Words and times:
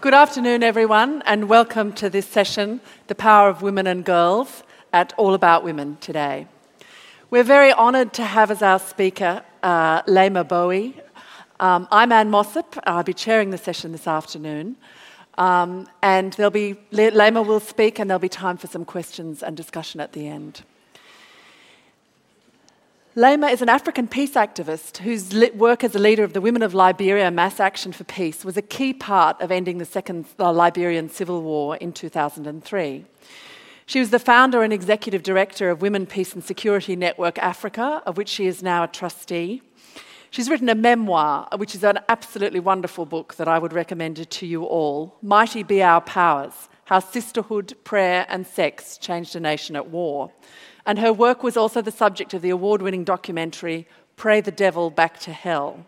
Good 0.00 0.14
afternoon, 0.14 0.62
everyone, 0.62 1.24
and 1.26 1.48
welcome 1.48 1.92
to 1.94 2.08
this 2.08 2.24
session, 2.24 2.80
The 3.08 3.16
Power 3.16 3.48
of 3.48 3.62
Women 3.62 3.88
and 3.88 4.04
Girls, 4.04 4.62
at 4.92 5.12
All 5.16 5.34
About 5.34 5.64
Women 5.64 5.96
today. 6.00 6.46
We're 7.30 7.42
very 7.42 7.72
honoured 7.72 8.12
to 8.12 8.22
have 8.22 8.52
as 8.52 8.62
our 8.62 8.78
speaker 8.78 9.42
uh, 9.60 10.02
Leymah 10.02 10.46
Gbowee. 10.46 10.94
Um, 11.58 11.88
I'm 11.90 12.12
Anne 12.12 12.30
Mossop. 12.30 12.78
I'll 12.86 13.02
be 13.02 13.12
chairing 13.12 13.50
the 13.50 13.58
session 13.58 13.90
this 13.90 14.06
afternoon. 14.06 14.76
Um, 15.36 15.88
and 16.00 16.32
there'll 16.34 16.52
be, 16.52 16.76
Leymah 16.92 17.44
will 17.44 17.58
speak, 17.58 17.98
and 17.98 18.08
there'll 18.08 18.20
be 18.20 18.28
time 18.28 18.56
for 18.56 18.68
some 18.68 18.84
questions 18.84 19.42
and 19.42 19.56
discussion 19.56 20.00
at 20.00 20.12
the 20.12 20.28
end. 20.28 20.62
Leymah 23.18 23.52
is 23.52 23.62
an 23.62 23.68
African 23.68 24.06
peace 24.06 24.34
activist 24.34 24.98
whose 24.98 25.34
work 25.56 25.82
as 25.82 25.96
a 25.96 25.98
leader 25.98 26.22
of 26.22 26.34
the 26.34 26.40
Women 26.40 26.62
of 26.62 26.72
Liberia 26.72 27.32
Mass 27.32 27.58
Action 27.58 27.90
for 27.90 28.04
Peace 28.04 28.44
was 28.44 28.56
a 28.56 28.62
key 28.62 28.92
part 28.92 29.40
of 29.40 29.50
ending 29.50 29.78
the 29.78 29.84
Second 29.84 30.26
uh, 30.38 30.52
Liberian 30.52 31.08
Civil 31.08 31.42
War 31.42 31.76
in 31.78 31.92
2003. 31.92 33.04
She 33.86 33.98
was 33.98 34.10
the 34.10 34.20
founder 34.20 34.62
and 34.62 34.72
executive 34.72 35.24
director 35.24 35.68
of 35.68 35.82
Women, 35.82 36.06
Peace 36.06 36.32
and 36.32 36.44
Security 36.44 36.94
Network 36.94 37.40
Africa, 37.40 38.04
of 38.06 38.16
which 38.16 38.28
she 38.28 38.46
is 38.46 38.62
now 38.62 38.84
a 38.84 38.86
trustee. 38.86 39.62
She's 40.30 40.48
written 40.48 40.68
a 40.68 40.76
memoir, 40.76 41.48
which 41.56 41.74
is 41.74 41.82
an 41.82 41.98
absolutely 42.08 42.60
wonderful 42.60 43.04
book 43.04 43.34
that 43.34 43.48
I 43.48 43.58
would 43.58 43.72
recommend 43.72 44.30
to 44.30 44.46
you 44.46 44.62
all 44.62 45.16
Mighty 45.22 45.64
Be 45.64 45.82
Our 45.82 46.02
Powers 46.02 46.68
How 46.88 47.00
Sisterhood, 47.00 47.74
Prayer, 47.84 48.26
and 48.28 48.46
Sex 48.46 48.98
Changed 48.98 49.36
a 49.36 49.40
Nation 49.40 49.76
at 49.76 49.88
War 49.88 50.32
and 50.88 50.98
her 51.00 51.12
work 51.12 51.42
was 51.42 51.54
also 51.54 51.82
the 51.82 51.92
subject 51.92 52.32
of 52.32 52.40
the 52.40 52.48
award 52.48 52.80
winning 52.80 53.04
documentary 53.04 53.86
Pray 54.16 54.40
the 54.40 54.50
Devil 54.50 54.88
Back 54.88 55.20
to 55.20 55.32
Hell. 55.34 55.84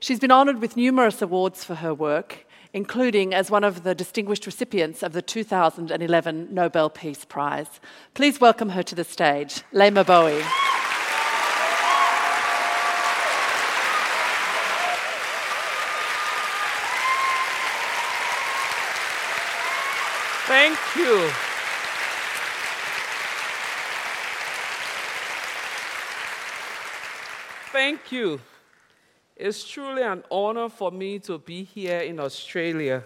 She's 0.00 0.20
been 0.20 0.30
honoured 0.30 0.60
with 0.60 0.76
numerous 0.76 1.22
awards 1.22 1.64
for 1.64 1.76
her 1.76 1.94
work, 1.94 2.46
including 2.74 3.32
as 3.32 3.50
one 3.50 3.64
of 3.64 3.84
the 3.84 3.94
distinguished 3.94 4.44
recipients 4.44 5.02
of 5.02 5.14
the 5.14 5.22
2011 5.22 6.48
Nobel 6.52 6.90
Peace 6.90 7.24
Prize. 7.24 7.80
Please 8.12 8.38
welcome 8.38 8.68
her 8.68 8.82
to 8.82 8.94
the 8.94 9.02
stage, 9.02 9.62
Leymah 9.72 10.04
Gbowee. 10.04 10.44
Thank 20.48 20.78
you. 20.96 21.30
Thank 27.88 28.12
you. 28.12 28.38
It's 29.34 29.66
truly 29.66 30.02
an 30.02 30.22
honor 30.30 30.68
for 30.68 30.92
me 30.92 31.18
to 31.20 31.38
be 31.38 31.64
here 31.64 32.00
in 32.00 32.20
Australia. 32.20 33.02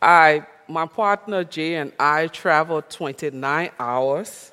I, 0.00 0.46
my 0.66 0.86
partner 0.86 1.44
Jay 1.44 1.74
and 1.74 1.92
I 2.00 2.28
traveled 2.28 2.88
29 2.88 3.70
hours 3.78 4.50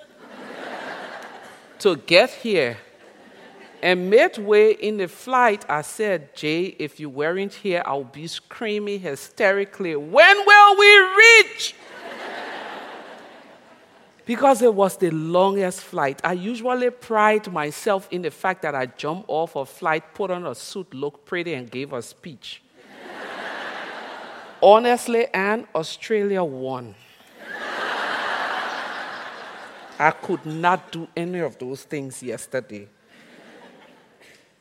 to 1.79 1.95
get 1.95 2.31
here. 2.31 2.79
And 3.81 4.09
midway 4.09 4.73
in 4.73 4.97
the 4.97 5.07
flight, 5.07 5.63
I 5.69 5.83
said, 5.83 6.35
Jay, 6.35 6.75
if 6.77 6.99
you 6.99 7.09
weren't 7.09 7.53
here, 7.53 7.81
I'll 7.85 8.03
be 8.03 8.27
screaming 8.27 8.99
hysterically, 8.99 9.95
When 9.95 10.37
will 10.45 10.77
we 10.77 10.99
reach? 11.15 11.75
Because 14.29 14.61
it 14.61 14.71
was 14.71 14.95
the 14.95 15.09
longest 15.09 15.81
flight. 15.81 16.21
I 16.23 16.33
usually 16.33 16.91
pride 16.91 17.51
myself 17.51 18.07
in 18.11 18.21
the 18.21 18.29
fact 18.29 18.61
that 18.61 18.75
I 18.75 18.85
jumped 18.85 19.25
off 19.27 19.55
a 19.55 19.65
flight, 19.65 20.13
put 20.13 20.29
on 20.29 20.45
a 20.45 20.53
suit, 20.53 20.93
looked 20.93 21.25
pretty, 21.25 21.55
and 21.55 21.71
gave 21.71 21.93
a 21.93 22.01
speech. 22.03 22.61
Honestly, 24.61 25.25
and 25.33 25.65
Australia 25.73 26.43
won. 26.43 26.93
I 29.97 30.11
could 30.11 30.45
not 30.45 30.91
do 30.91 31.07
any 31.17 31.39
of 31.39 31.57
those 31.57 31.81
things 31.81 32.21
yesterday. 32.21 32.87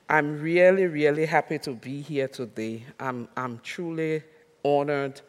I'm 0.09 0.41
really, 0.41 0.87
really 0.87 1.27
happy 1.27 1.59
to 1.59 1.75
be 1.75 2.01
here 2.01 2.29
today. 2.29 2.85
I'm, 2.99 3.29
I'm 3.37 3.61
truly 3.63 4.23
honored 4.65 5.21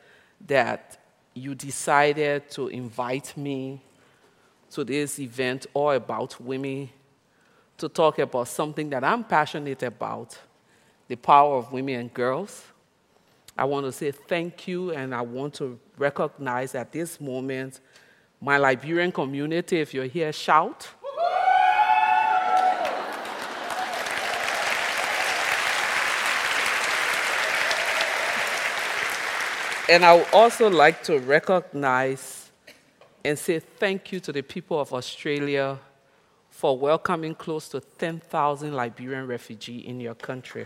that 0.48 0.98
you 1.34 1.56
decided 1.56 2.50
to 2.52 2.70
invite 2.70 3.36
me 3.36 3.82
today's 4.70 5.20
event 5.20 5.66
all 5.74 5.92
about 5.92 6.40
women 6.40 6.90
to 7.78 7.90
talk 7.90 8.20
about 8.20 8.48
something 8.48 8.90
that 8.90 9.04
I'm 9.04 9.24
passionate 9.24 9.84
about 9.84 10.38
the 11.08 11.16
power 11.16 11.58
of 11.58 11.72
women 11.72 12.00
and 12.00 12.14
girls. 12.14 12.64
I 13.58 13.66
want 13.66 13.86
to 13.86 13.92
say 13.92 14.12
thank 14.12 14.68
you, 14.68 14.92
and 14.92 15.14
I 15.14 15.22
want 15.22 15.56
to 15.56 15.80
recognize 15.98 16.76
at 16.76 16.92
this 16.92 17.20
moment 17.20 17.80
my 18.40 18.58
Liberian 18.58 19.12
community. 19.12 19.80
If 19.80 19.94
you're 19.94 20.06
here, 20.06 20.32
shout. 20.32 20.88
And 29.90 30.06
I 30.06 30.18
would 30.18 30.28
also 30.32 30.70
like 30.70 31.02
to 31.06 31.18
recognize 31.18 32.49
and 33.24 33.38
say 33.38 33.60
thank 33.60 34.12
you 34.12 34.20
to 34.22 34.32
the 34.32 34.42
people 34.42 34.80
of 34.80 34.94
Australia 34.94 35.80
for 36.50 36.78
welcoming 36.78 37.36
close 37.36 37.70
to 37.70 37.80
10,000 37.80 38.74
Liberian 38.74 39.28
refugees 39.28 39.86
in 39.86 40.00
your 40.00 40.16
country. 40.16 40.66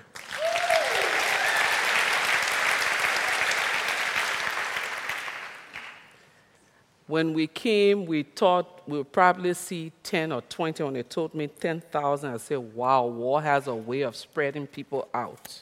When 7.06 7.34
we 7.34 7.48
came, 7.48 8.06
we 8.06 8.24
thought 8.24 8.88
we 8.88 8.98
would 9.00 9.12
probably 9.12 9.54
see 9.54 9.92
10 10.04 10.32
or 10.32 10.42
20. 10.42 10.84
When 10.84 10.94
they 10.94 11.04
told 11.04 11.36
me 11.36 11.48
10,000, 11.48 12.34
I 12.34 12.38
said, 12.38 12.58
wow, 12.58 13.06
war 13.06 13.42
has 13.42 13.68
a 13.68 13.76
way 13.76 14.02
of 14.02 14.16
spreading 14.16 14.66
people 14.66 15.08
out. 15.14 15.62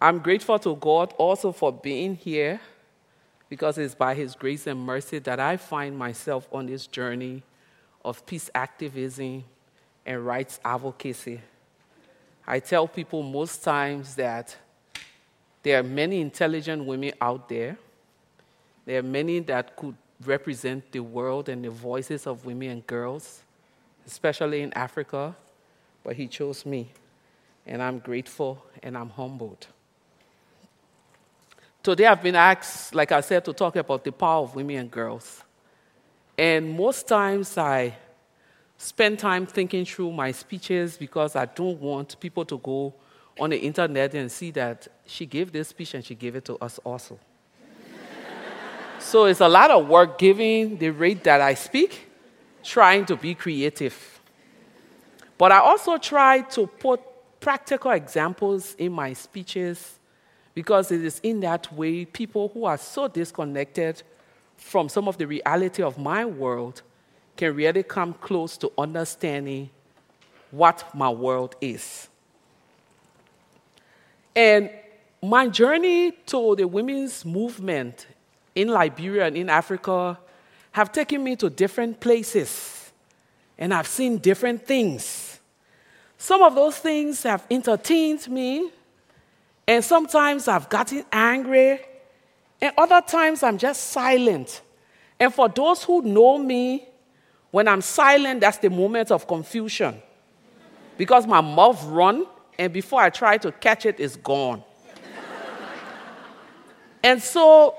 I'm 0.00 0.18
grateful 0.18 0.58
to 0.60 0.76
God 0.76 1.14
also 1.16 1.50
for 1.50 1.72
being 1.72 2.14
here 2.14 2.60
because 3.52 3.76
it's 3.76 3.94
by 3.94 4.14
His 4.14 4.34
grace 4.34 4.66
and 4.66 4.80
mercy 4.80 5.18
that 5.18 5.38
I 5.38 5.58
find 5.58 5.94
myself 5.94 6.48
on 6.50 6.64
this 6.64 6.86
journey 6.86 7.42
of 8.02 8.24
peace 8.24 8.48
activism 8.54 9.44
and 10.06 10.24
rights 10.24 10.58
advocacy. 10.64 11.38
I 12.46 12.60
tell 12.60 12.88
people 12.88 13.22
most 13.22 13.62
times 13.62 14.14
that 14.14 14.56
there 15.62 15.78
are 15.78 15.82
many 15.82 16.22
intelligent 16.22 16.86
women 16.86 17.12
out 17.20 17.50
there. 17.50 17.76
There 18.86 19.00
are 19.00 19.02
many 19.02 19.40
that 19.40 19.76
could 19.76 19.96
represent 20.24 20.90
the 20.90 21.00
world 21.00 21.50
and 21.50 21.62
the 21.62 21.68
voices 21.68 22.26
of 22.26 22.46
women 22.46 22.70
and 22.70 22.86
girls, 22.86 23.42
especially 24.06 24.62
in 24.62 24.72
Africa, 24.72 25.36
but 26.02 26.16
He 26.16 26.26
chose 26.26 26.64
me. 26.64 26.88
And 27.66 27.82
I'm 27.82 27.98
grateful 27.98 28.64
and 28.82 28.96
I'm 28.96 29.10
humbled. 29.10 29.66
Today 31.82 32.06
I've 32.06 32.22
been 32.22 32.36
asked, 32.36 32.94
like 32.94 33.10
I 33.10 33.20
said, 33.20 33.44
to 33.44 33.52
talk 33.52 33.74
about 33.74 34.04
the 34.04 34.12
power 34.12 34.44
of 34.44 34.54
women 34.54 34.76
and 34.76 34.88
girls. 34.90 35.42
And 36.38 36.70
most 36.76 37.08
times 37.08 37.58
I 37.58 37.96
spend 38.78 39.18
time 39.18 39.46
thinking 39.46 39.84
through 39.84 40.12
my 40.12 40.30
speeches 40.30 40.96
because 40.96 41.34
I 41.34 41.46
don't 41.46 41.80
want 41.80 42.20
people 42.20 42.44
to 42.44 42.58
go 42.58 42.94
on 43.36 43.50
the 43.50 43.58
internet 43.58 44.14
and 44.14 44.30
see 44.30 44.52
that 44.52 44.86
she 45.06 45.26
gave 45.26 45.50
this 45.50 45.70
speech 45.70 45.94
and 45.94 46.04
she 46.04 46.14
gave 46.14 46.36
it 46.36 46.44
to 46.44 46.56
us 46.58 46.78
also. 46.84 47.18
so 49.00 49.24
it's 49.24 49.40
a 49.40 49.48
lot 49.48 49.72
of 49.72 49.88
work 49.88 50.18
giving 50.18 50.78
the 50.78 50.90
rate 50.90 51.24
that 51.24 51.40
I 51.40 51.54
speak, 51.54 52.08
trying 52.62 53.06
to 53.06 53.16
be 53.16 53.34
creative. 53.34 54.20
But 55.36 55.50
I 55.50 55.58
also 55.58 55.98
try 55.98 56.42
to 56.42 56.68
put 56.68 57.00
practical 57.40 57.90
examples 57.90 58.76
in 58.78 58.92
my 58.92 59.14
speeches 59.14 59.98
because 60.54 60.92
it 60.92 61.02
is 61.02 61.20
in 61.22 61.40
that 61.40 61.72
way 61.72 62.04
people 62.04 62.50
who 62.52 62.64
are 62.64 62.78
so 62.78 63.08
disconnected 63.08 64.02
from 64.56 64.88
some 64.88 65.08
of 65.08 65.18
the 65.18 65.26
reality 65.26 65.82
of 65.82 65.98
my 65.98 66.24
world 66.24 66.82
can 67.36 67.54
really 67.54 67.82
come 67.82 68.14
close 68.14 68.56
to 68.58 68.70
understanding 68.76 69.70
what 70.50 70.84
my 70.94 71.08
world 71.08 71.56
is. 71.60 72.08
And 74.36 74.70
my 75.22 75.48
journey 75.48 76.12
to 76.26 76.54
the 76.56 76.66
women's 76.66 77.24
movement 77.24 78.06
in 78.54 78.68
Liberia 78.68 79.26
and 79.26 79.36
in 79.36 79.48
Africa 79.48 80.18
have 80.72 80.92
taken 80.92 81.22
me 81.24 81.36
to 81.36 81.48
different 81.48 82.00
places 82.00 82.82
and 83.58 83.72
I've 83.72 83.86
seen 83.86 84.18
different 84.18 84.66
things. 84.66 85.38
Some 86.18 86.42
of 86.42 86.54
those 86.56 86.78
things 86.78 87.22
have 87.22 87.46
entertained 87.50 88.28
me, 88.28 88.70
and 89.72 89.82
sometimes 89.82 90.48
I've 90.48 90.68
gotten 90.68 91.02
angry, 91.10 91.80
and 92.60 92.74
other 92.76 93.00
times 93.00 93.42
I'm 93.42 93.56
just 93.56 93.84
silent. 93.84 94.60
And 95.18 95.32
for 95.32 95.48
those 95.48 95.82
who 95.82 96.02
know 96.02 96.36
me, 96.36 96.86
when 97.50 97.66
I'm 97.66 97.80
silent, 97.80 98.42
that's 98.42 98.58
the 98.58 98.68
moment 98.68 99.10
of 99.10 99.26
confusion. 99.26 100.02
Because 100.98 101.26
my 101.26 101.40
mouth 101.40 101.82
run, 101.84 102.26
and 102.58 102.70
before 102.70 103.00
I 103.00 103.08
try 103.08 103.38
to 103.38 103.50
catch 103.50 103.86
it, 103.86 103.98
it's 103.98 104.16
gone. 104.16 104.62
And 107.02 107.22
so 107.22 107.74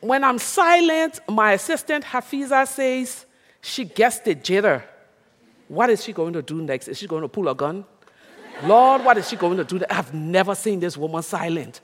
when 0.00 0.24
I'm 0.24 0.38
silent, 0.38 1.20
my 1.28 1.52
assistant 1.52 2.04
Hafiza 2.04 2.66
says 2.66 3.26
she 3.60 3.84
gets 3.84 4.18
the 4.18 4.34
jitter. 4.34 4.82
What 5.68 5.88
is 5.88 6.02
she 6.02 6.12
going 6.12 6.32
to 6.32 6.42
do 6.42 6.60
next? 6.60 6.88
Is 6.88 6.98
she 6.98 7.06
going 7.06 7.22
to 7.22 7.28
pull 7.28 7.48
a 7.48 7.54
gun? 7.54 7.84
Lord, 8.64 9.04
what 9.04 9.16
is 9.18 9.28
she 9.28 9.36
going 9.36 9.56
to 9.56 9.64
do? 9.64 9.80
I've 9.88 10.12
never 10.12 10.54
seen 10.54 10.80
this 10.80 10.96
woman 10.96 11.22
silent. 11.22 11.80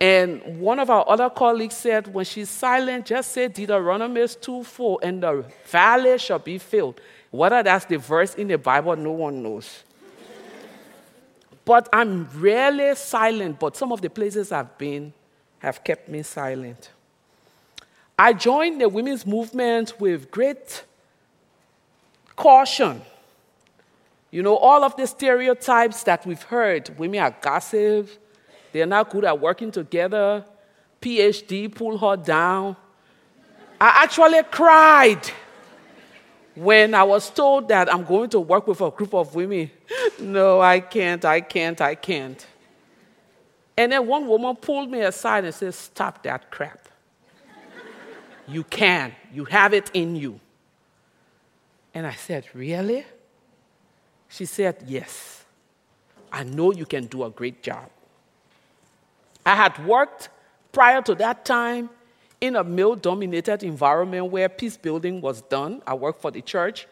And 0.00 0.60
one 0.60 0.78
of 0.78 0.90
our 0.90 1.08
other 1.08 1.28
colleagues 1.28 1.76
said, 1.76 2.12
when 2.12 2.24
she's 2.24 2.48
silent, 2.48 3.06
just 3.06 3.32
say 3.32 3.48
Deuteronomy 3.48 4.28
2 4.28 4.62
4, 4.62 5.00
and 5.02 5.22
the 5.22 5.44
valley 5.66 6.18
shall 6.18 6.38
be 6.38 6.58
filled. 6.58 7.00
Whether 7.30 7.62
that's 7.64 7.84
the 7.84 7.98
verse 7.98 8.34
in 8.36 8.46
the 8.48 8.58
Bible, 8.58 8.94
no 8.94 9.10
one 9.10 9.42
knows. 9.42 9.82
but 11.64 11.88
I'm 11.92 12.28
rarely 12.40 12.94
silent, 12.94 13.58
but 13.58 13.76
some 13.76 13.92
of 13.92 14.00
the 14.00 14.08
places 14.08 14.52
I've 14.52 14.78
been 14.78 15.12
have 15.58 15.82
kept 15.82 16.08
me 16.08 16.22
silent. 16.22 16.90
I 18.16 18.32
joined 18.32 18.80
the 18.80 18.88
women's 18.88 19.26
movement 19.26 20.00
with 20.00 20.30
great 20.30 20.84
caution. 22.36 23.02
You 24.30 24.42
know, 24.42 24.56
all 24.56 24.84
of 24.84 24.94
the 24.96 25.06
stereotypes 25.06 26.02
that 26.02 26.26
we've 26.26 26.42
heard 26.42 26.96
women 26.98 27.20
are 27.20 27.34
gossip, 27.40 28.10
they're 28.72 28.86
not 28.86 29.10
good 29.10 29.24
at 29.24 29.40
working 29.40 29.70
together, 29.70 30.44
PhD, 31.00 31.74
pull 31.74 31.96
her 31.96 32.16
down. 32.16 32.76
I 33.80 34.02
actually 34.04 34.42
cried 34.44 35.30
when 36.54 36.94
I 36.94 37.04
was 37.04 37.30
told 37.30 37.68
that 37.68 37.92
I'm 37.92 38.04
going 38.04 38.28
to 38.30 38.40
work 38.40 38.66
with 38.66 38.80
a 38.80 38.90
group 38.90 39.14
of 39.14 39.34
women. 39.34 39.70
No, 40.18 40.60
I 40.60 40.80
can't, 40.80 41.24
I 41.24 41.40
can't, 41.40 41.80
I 41.80 41.94
can't. 41.94 42.44
And 43.76 43.92
then 43.92 44.06
one 44.06 44.26
woman 44.26 44.56
pulled 44.56 44.90
me 44.90 45.00
aside 45.00 45.44
and 45.44 45.54
said, 45.54 45.72
Stop 45.72 46.24
that 46.24 46.50
crap. 46.50 46.88
you 48.48 48.64
can, 48.64 49.12
you 49.32 49.44
have 49.44 49.72
it 49.72 49.90
in 49.94 50.16
you. 50.16 50.40
And 51.94 52.06
I 52.06 52.14
said, 52.14 52.46
Really? 52.52 53.06
She 54.28 54.44
said, 54.44 54.84
Yes. 54.86 55.44
I 56.30 56.44
know 56.44 56.72
you 56.72 56.84
can 56.84 57.06
do 57.06 57.24
a 57.24 57.30
great 57.30 57.62
job. 57.62 57.88
I 59.44 59.54
had 59.54 59.84
worked 59.86 60.28
prior 60.72 61.00
to 61.02 61.14
that 61.14 61.44
time 61.44 61.88
in 62.40 62.54
a 62.54 62.62
male 62.62 62.94
dominated 62.94 63.62
environment 63.62 64.26
where 64.26 64.48
peace 64.48 64.76
building 64.76 65.20
was 65.20 65.40
done. 65.42 65.82
I 65.86 65.94
worked 65.94 66.20
for 66.20 66.30
the 66.30 66.42
church, 66.42 66.86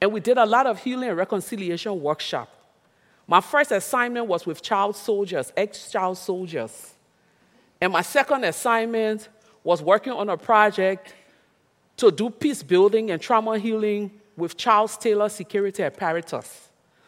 and 0.00 0.12
we 0.12 0.20
did 0.20 0.36
a 0.36 0.44
lot 0.44 0.66
of 0.66 0.82
healing 0.82 1.08
and 1.08 1.18
reconciliation 1.18 2.00
workshop. 2.00 2.52
My 3.26 3.40
first 3.40 3.72
assignment 3.72 4.26
was 4.26 4.46
with 4.46 4.62
child 4.62 4.94
soldiers, 4.94 5.52
ex 5.56 5.90
child 5.90 6.18
soldiers. 6.18 6.94
And 7.80 7.92
my 7.92 8.02
second 8.02 8.44
assignment 8.44 9.28
was 9.64 9.82
working 9.82 10.12
on 10.12 10.28
a 10.28 10.36
project 10.36 11.14
to 11.96 12.10
do 12.10 12.30
peace 12.30 12.62
building 12.62 13.10
and 13.10 13.20
trauma 13.20 13.58
healing 13.58 14.10
with 14.36 14.56
Charles 14.56 14.96
Taylor 14.96 15.28
Security 15.28 15.82
Apparatus. 15.82 16.65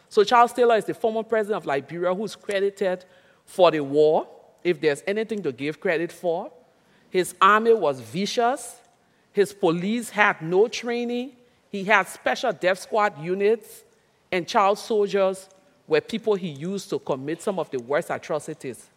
So, 0.09 0.23
Charles 0.23 0.51
Taylor 0.53 0.75
is 0.75 0.85
the 0.85 0.93
former 0.93 1.23
president 1.23 1.57
of 1.57 1.65
Liberia 1.65 2.13
who's 2.13 2.35
credited 2.35 3.05
for 3.45 3.71
the 3.71 3.79
war, 3.79 4.27
if 4.63 4.81
there's 4.81 5.03
anything 5.07 5.41
to 5.43 5.51
give 5.51 5.79
credit 5.79 6.11
for. 6.11 6.51
His 7.09 7.35
army 7.41 7.73
was 7.73 7.99
vicious, 7.99 8.77
his 9.31 9.53
police 9.53 10.09
had 10.09 10.41
no 10.41 10.67
training, 10.67 11.31
he 11.69 11.83
had 11.83 12.07
special 12.07 12.51
death 12.51 12.79
squad 12.79 13.23
units 13.23 13.83
and 14.31 14.47
child 14.47 14.77
soldiers 14.77 15.47
were 15.87 16.01
people 16.01 16.35
he 16.35 16.49
used 16.49 16.89
to 16.89 16.99
commit 16.99 17.41
some 17.41 17.59
of 17.59 17.69
the 17.71 17.79
worst 17.79 18.09
atrocities. 18.09 18.89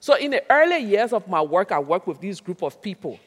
So, 0.00 0.14
in 0.14 0.30
the 0.30 0.44
early 0.50 0.78
years 0.78 1.12
of 1.12 1.26
my 1.28 1.40
work, 1.40 1.72
I 1.72 1.78
worked 1.78 2.06
with 2.06 2.20
this 2.20 2.40
group 2.40 2.62
of 2.62 2.80
people. 2.80 3.18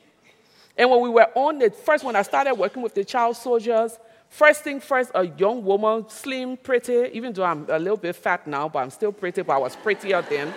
And 0.78 0.90
when 0.90 1.02
we 1.02 1.10
were 1.10 1.28
on 1.36 1.60
the 1.60 1.70
first, 1.70 2.04
when 2.04 2.16
I 2.16 2.22
started 2.22 2.56
working 2.56 2.82
with 2.82 2.94
the 2.94 3.04
child 3.04 3.36
soldiers, 3.36 3.98
first 4.30 4.64
thing 4.64 4.80
first, 4.80 5.12
a 5.14 5.28
young 5.28 5.64
woman, 5.64 6.08
slim, 6.10 6.58
pretty, 6.58 7.10
even 7.14 7.34
though 7.34 7.44
I'm 7.44 7.66
a 7.70 7.80
little 7.80 7.98
bit 7.98 8.16
fat 8.16 8.48
now, 8.48 8.70
but 8.70 8.80
I'm 8.80 8.90
still 8.90 9.12
pretty, 9.12 9.42
but 9.42 9.54
I 9.54 9.58
was 9.58 9.76
prettier 9.76 10.22
then. 10.22 10.54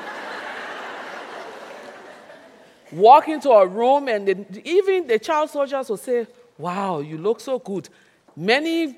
Walk 2.92 3.28
into 3.28 3.50
a 3.50 3.66
room, 3.66 4.08
and 4.08 4.28
the, 4.28 4.62
even 4.68 5.06
the 5.06 5.18
child 5.18 5.50
soldiers 5.50 5.88
will 5.88 5.96
say, 5.96 6.26
Wow, 6.58 7.00
you 7.00 7.16
look 7.16 7.40
so 7.40 7.58
good. 7.58 7.88
Many 8.36 8.96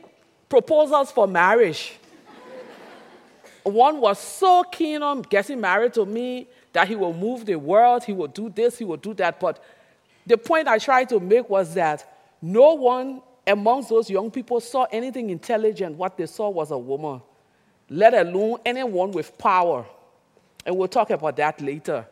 proposals 0.49 1.12
for 1.12 1.27
marriage. 1.27 1.94
One 3.62 4.00
was 4.00 4.19
so 4.19 4.62
keen 4.65 5.03
on 5.03 5.23
getting 5.23 5.61
married 5.61 5.94
to 5.94 6.05
me 6.05 6.47
that 6.73 6.87
he 6.87 6.97
will 6.97 7.15
move 7.15 7.47
the 7.47 7.56
world, 7.56 8.05
he 8.05 8.12
will 8.12 8.29
do 8.29 8.50
this, 8.50 8.79
he 8.79 8.85
will 8.85 8.99
do 8.99 9.15
that. 9.15 9.41
But 9.41 9.62
the 10.27 10.37
point 10.37 10.69
I 10.69 10.79
tried 10.79 11.09
to 11.11 11.20
make 11.20 11.49
was 11.49 11.73
that 11.75 12.19
no 12.43 12.75
one 12.75 13.23
amongst 13.46 13.88
those 13.88 14.08
young 14.08 14.31
people 14.31 14.61
saw 14.61 14.87
anything 14.91 15.31
intelligent. 15.31 15.96
What 15.96 16.17
they 16.17 16.26
saw 16.26 16.49
was 16.49 16.70
a 16.70 16.79
woman, 16.79 17.20
let 17.88 18.14
alone 18.14 18.58
anyone 18.64 19.12
with 19.12 19.37
power. 19.37 19.85
And 20.64 20.76
we'll 20.76 20.88
talk 20.88 21.11
about 21.11 21.37
that 21.37 21.61
later. 21.61 22.06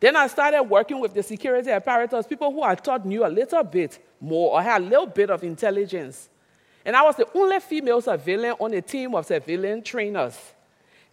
Then 0.00 0.16
I 0.16 0.26
started 0.26 0.62
working 0.64 1.00
with 1.00 1.14
the 1.14 1.22
security 1.22 1.70
apparatus, 1.70 2.26
people 2.26 2.52
who 2.52 2.62
I 2.62 2.74
thought 2.74 3.06
knew 3.06 3.24
a 3.24 3.28
little 3.28 3.62
bit 3.62 3.98
more 4.20 4.52
or 4.52 4.62
had 4.62 4.82
a 4.82 4.84
little 4.84 5.06
bit 5.06 5.30
of 5.30 5.42
intelligence. 5.42 6.28
And 6.84 6.94
I 6.94 7.02
was 7.02 7.16
the 7.16 7.26
only 7.34 7.58
female 7.60 8.00
civilian 8.00 8.54
on 8.60 8.74
a 8.74 8.82
team 8.82 9.14
of 9.14 9.26
civilian 9.26 9.82
trainers. 9.82 10.38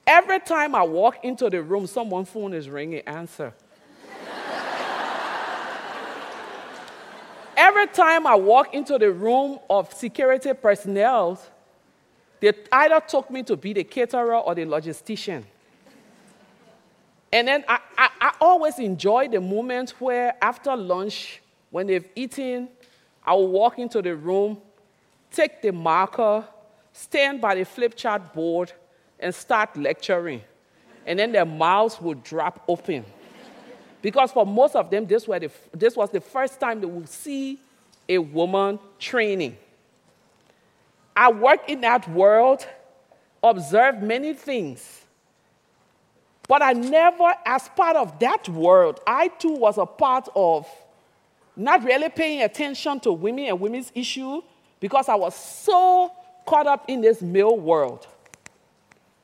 Every 0.06 0.40
time 0.40 0.76
I 0.76 0.84
walk 0.84 1.24
into 1.24 1.50
the 1.50 1.62
room, 1.64 1.88
someone's 1.88 2.30
phone 2.30 2.54
is 2.54 2.70
ringing, 2.70 3.02
answer. 3.02 3.54
Every 7.56 7.88
time 7.88 8.26
I 8.26 8.36
walk 8.36 8.74
into 8.74 8.98
the 8.98 9.12
room 9.12 9.60
of 9.70 9.94
security 9.94 10.54
personnel, 10.54 11.40
they 12.40 12.52
either 12.72 13.00
took 13.00 13.30
me 13.30 13.44
to 13.44 13.56
be 13.56 13.74
the 13.74 13.84
caterer 13.84 14.38
or 14.38 14.56
the 14.56 14.66
logistician. 14.66 15.44
And 17.32 17.48
then 17.48 17.64
I, 17.68 17.80
I, 17.98 18.10
I 18.22 18.34
always 18.42 18.80
enjoy 18.80 19.28
the 19.28 19.42
moment 19.42 19.92
where 20.00 20.36
after 20.42 20.76
lunch, 20.76 21.42
when 21.72 21.88
they've 21.88 22.08
eaten, 22.16 22.70
I 23.26 23.34
will 23.34 23.48
walk 23.48 23.80
into 23.80 24.02
the 24.02 24.16
room, 24.16 24.60
take 25.32 25.62
the 25.62 25.72
marker, 25.72 26.46
stand 26.92 27.42
by 27.42 27.56
the 27.56 27.64
flip 27.64 27.96
chart 27.96 28.34
board, 28.34 28.72
and 29.20 29.34
start 29.34 29.76
lecturing. 29.78 30.42
And 31.06 31.18
then 31.18 31.32
their 31.32 31.46
mouths 31.46 32.00
would 32.02 32.24
drop 32.24 32.64
open. 32.68 33.06
Because 34.04 34.34
for 34.34 34.46
most 34.46 34.76
of 34.76 34.90
them, 34.90 35.08
this, 35.08 35.24
the, 35.24 35.50
this 35.72 35.96
was 35.96 36.12
the 36.12 36.20
first 36.20 36.60
time 36.60 36.82
they 36.82 36.86
would 36.86 37.08
see 37.08 37.58
a 38.08 38.18
woman 38.18 38.78
training. 39.00 39.58
I 41.16 41.32
worked 41.32 41.70
in 41.70 41.80
that 41.82 42.08
world, 42.10 42.68
observed 43.42 44.04
many 44.04 44.34
things. 44.34 45.06
But 46.50 46.62
I 46.62 46.74
never, 46.74 47.34
as 47.46 47.70
part 47.70 47.96
of 47.96 48.20
that 48.20 48.50
world, 48.50 49.00
I 49.08 49.30
too 49.30 49.54
was 49.54 49.78
a 49.78 49.86
part 49.86 50.28
of 50.36 50.68
not 51.56 51.86
really 51.86 52.10
paying 52.10 52.42
attention 52.42 53.00
to 53.02 53.14
women 53.14 53.46
and 53.46 53.58
women's 53.58 53.90
issue 53.96 54.42
because 54.82 55.08
I 55.08 55.16
was 55.16 55.34
so 55.34 56.12
caught 56.46 56.68
up 56.68 56.90
in 56.90 57.00
this 57.00 57.22
male 57.22 57.58
world. 57.58 58.06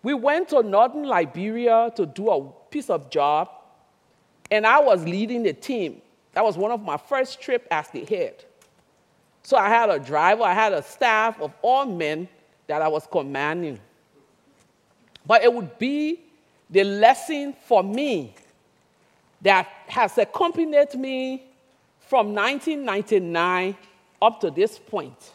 We 0.03 0.13
went 0.13 0.47
to 0.49 0.63
northern 0.63 1.03
Liberia 1.03 1.91
to 1.97 2.05
do 2.05 2.29
a 2.29 2.49
piece 2.71 2.89
of 2.89 3.09
job, 3.09 3.49
and 4.51 4.65
I 4.65 4.79
was 4.79 5.03
leading 5.03 5.43
the 5.43 5.53
team. 5.53 6.01
That 6.33 6.43
was 6.43 6.57
one 6.57 6.71
of 6.71 6.81
my 6.81 6.97
first 6.97 7.41
trips 7.41 7.67
as 7.71 7.89
the 7.89 8.05
head. 8.05 8.43
So 9.43 9.57
I 9.57 9.69
had 9.69 9.89
a 9.89 9.99
driver, 9.99 10.43
I 10.43 10.53
had 10.53 10.73
a 10.73 10.83
staff 10.83 11.39
of 11.41 11.53
all 11.61 11.85
men 11.85 12.27
that 12.67 12.81
I 12.81 12.87
was 12.87 13.07
commanding. 13.09 13.79
But 15.25 15.43
it 15.43 15.53
would 15.53 15.77
be 15.79 16.21
the 16.69 16.83
lesson 16.83 17.53
for 17.65 17.83
me 17.83 18.35
that 19.41 19.67
has 19.87 20.17
accompanied 20.17 20.93
me 20.95 21.43
from 21.99 22.33
1999 22.33 23.75
up 24.21 24.41
to 24.41 24.51
this 24.51 24.77
point. 24.77 25.33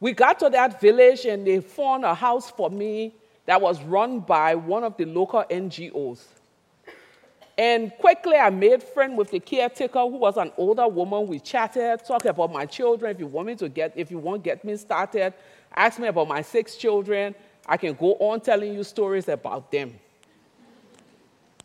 We 0.00 0.12
got 0.12 0.38
to 0.40 0.50
that 0.50 0.80
village 0.80 1.24
and 1.24 1.46
they 1.46 1.60
found 1.60 2.04
a 2.04 2.14
house 2.14 2.50
for 2.50 2.70
me 2.70 3.14
that 3.46 3.60
was 3.60 3.82
run 3.82 4.20
by 4.20 4.54
one 4.54 4.84
of 4.84 4.96
the 4.96 5.04
local 5.04 5.44
NGOs. 5.50 6.22
And 7.58 7.92
quickly, 7.98 8.36
I 8.36 8.50
made 8.50 8.84
friends 8.84 9.18
with 9.18 9.32
the 9.32 9.40
caretaker, 9.40 9.98
who 9.98 10.16
was 10.18 10.36
an 10.36 10.52
older 10.56 10.86
woman. 10.86 11.26
We 11.26 11.40
chatted, 11.40 12.04
talked 12.06 12.26
about 12.26 12.52
my 12.52 12.64
children. 12.64 13.10
If 13.10 13.18
you 13.18 13.26
want 13.26 13.48
me 13.48 13.56
to 13.56 13.68
get, 13.68 13.92
if 13.96 14.12
you 14.12 14.18
want 14.20 14.44
get 14.44 14.64
me 14.64 14.76
started, 14.76 15.34
ask 15.74 15.98
me 15.98 16.06
about 16.06 16.28
my 16.28 16.40
six 16.40 16.76
children. 16.76 17.34
I 17.66 17.76
can 17.76 17.94
go 17.94 18.14
on 18.14 18.40
telling 18.42 18.72
you 18.72 18.84
stories 18.84 19.26
about 19.28 19.72
them. 19.72 19.98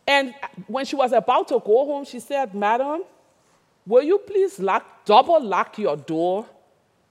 And 0.07 0.33
when 0.65 0.83
she 0.83 0.95
was 0.95 1.11
about 1.11 1.47
to 1.49 1.61
go 1.63 1.85
home, 1.85 2.05
she 2.05 2.19
said, 2.19 2.55
Madam, 2.55 3.03
will 3.85 4.03
you 4.03 4.17
please 4.17 4.59
lock, 4.59 5.05
double 5.05 5.41
lock 5.41 5.77
your 5.77 5.95
door 5.95 6.47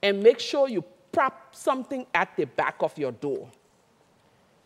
and 0.02 0.20
make 0.20 0.40
sure 0.40 0.68
you 0.68 0.82
prop 1.12 1.54
something 1.54 2.04
at 2.12 2.36
the 2.36 2.46
back 2.46 2.76
of 2.80 2.98
your 2.98 3.12
door? 3.12 3.48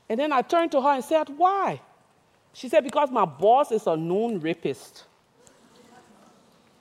And 0.08 0.18
then 0.18 0.32
I 0.32 0.40
turned 0.40 0.72
to 0.72 0.80
her 0.80 0.88
and 0.88 1.04
said, 1.04 1.28
Why? 1.36 1.82
She 2.56 2.70
said, 2.70 2.84
Because 2.84 3.10
my 3.10 3.26
boss 3.26 3.70
is 3.70 3.86
a 3.86 3.94
known 3.94 4.40
rapist. 4.40 5.04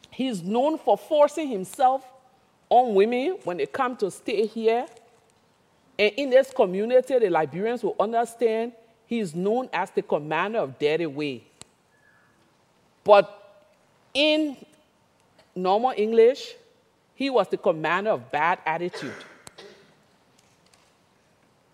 He's 0.10 0.42
known 0.42 0.78
for 0.78 0.98
forcing 0.98 1.50
himself 1.50 2.02
on 2.70 2.96
women 2.96 3.40
when 3.44 3.58
they 3.58 3.66
come 3.66 3.98
to 3.98 4.10
stay 4.10 4.46
here. 4.46 4.86
And 6.00 6.14
in 6.16 6.30
this 6.30 6.52
community, 6.52 7.20
the 7.20 7.30
Liberians 7.30 7.84
will 7.84 7.98
understand 8.00 8.72
he 9.06 9.20
is 9.20 9.36
known 9.36 9.68
as 9.74 9.92
the 9.92 10.02
commander 10.02 10.60
of 10.60 10.80
Dirty 10.80 11.08
Way. 11.08 11.44
But 13.04 13.68
in 14.14 14.56
normal 15.54 15.94
English, 15.98 16.56
he 17.16 17.30
was 17.30 17.50
the 17.50 17.58
commander 17.58 18.12
of 18.12 18.32
bad 18.32 18.60
attitude. 18.66 19.14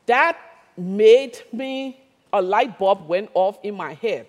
That 0.07 0.39
made 0.75 1.39
me, 1.53 1.99
a 2.33 2.41
light 2.41 2.77
bulb 2.77 3.07
went 3.07 3.29
off 3.33 3.57
in 3.63 3.75
my 3.75 3.93
head. 3.93 4.27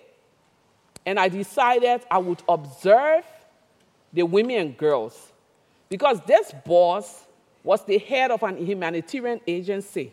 And 1.05 1.19
I 1.19 1.29
decided 1.29 2.01
I 2.09 2.17
would 2.17 2.41
observe 2.47 3.25
the 4.11 4.23
women 4.23 4.55
and 4.57 4.77
girls. 4.77 5.31
Because 5.89 6.21
this 6.25 6.53
boss 6.65 7.25
was 7.63 7.85
the 7.85 7.97
head 7.97 8.31
of 8.31 8.43
an 8.43 8.57
humanitarian 8.57 9.41
agency. 9.47 10.11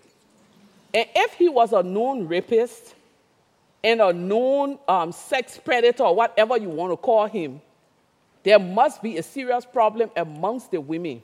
And 0.93 1.07
if 1.15 1.35
he 1.35 1.49
was 1.49 1.73
a 1.73 1.83
known 1.83 2.27
rapist 2.27 2.95
and 3.83 4.01
a 4.01 4.13
known 4.13 4.79
um, 4.89 5.13
sex 5.13 5.59
predator, 5.63 6.03
or 6.03 6.15
whatever 6.15 6.59
you 6.59 6.69
want 6.69 6.93
to 6.93 6.97
call 6.97 7.27
him, 7.27 7.61
there 8.43 8.59
must 8.59 9.03
be 9.03 9.19
a 9.19 9.23
serious 9.23 9.65
problem 9.65 10.11
amongst 10.17 10.71
the 10.71 10.81
women. 10.81 11.23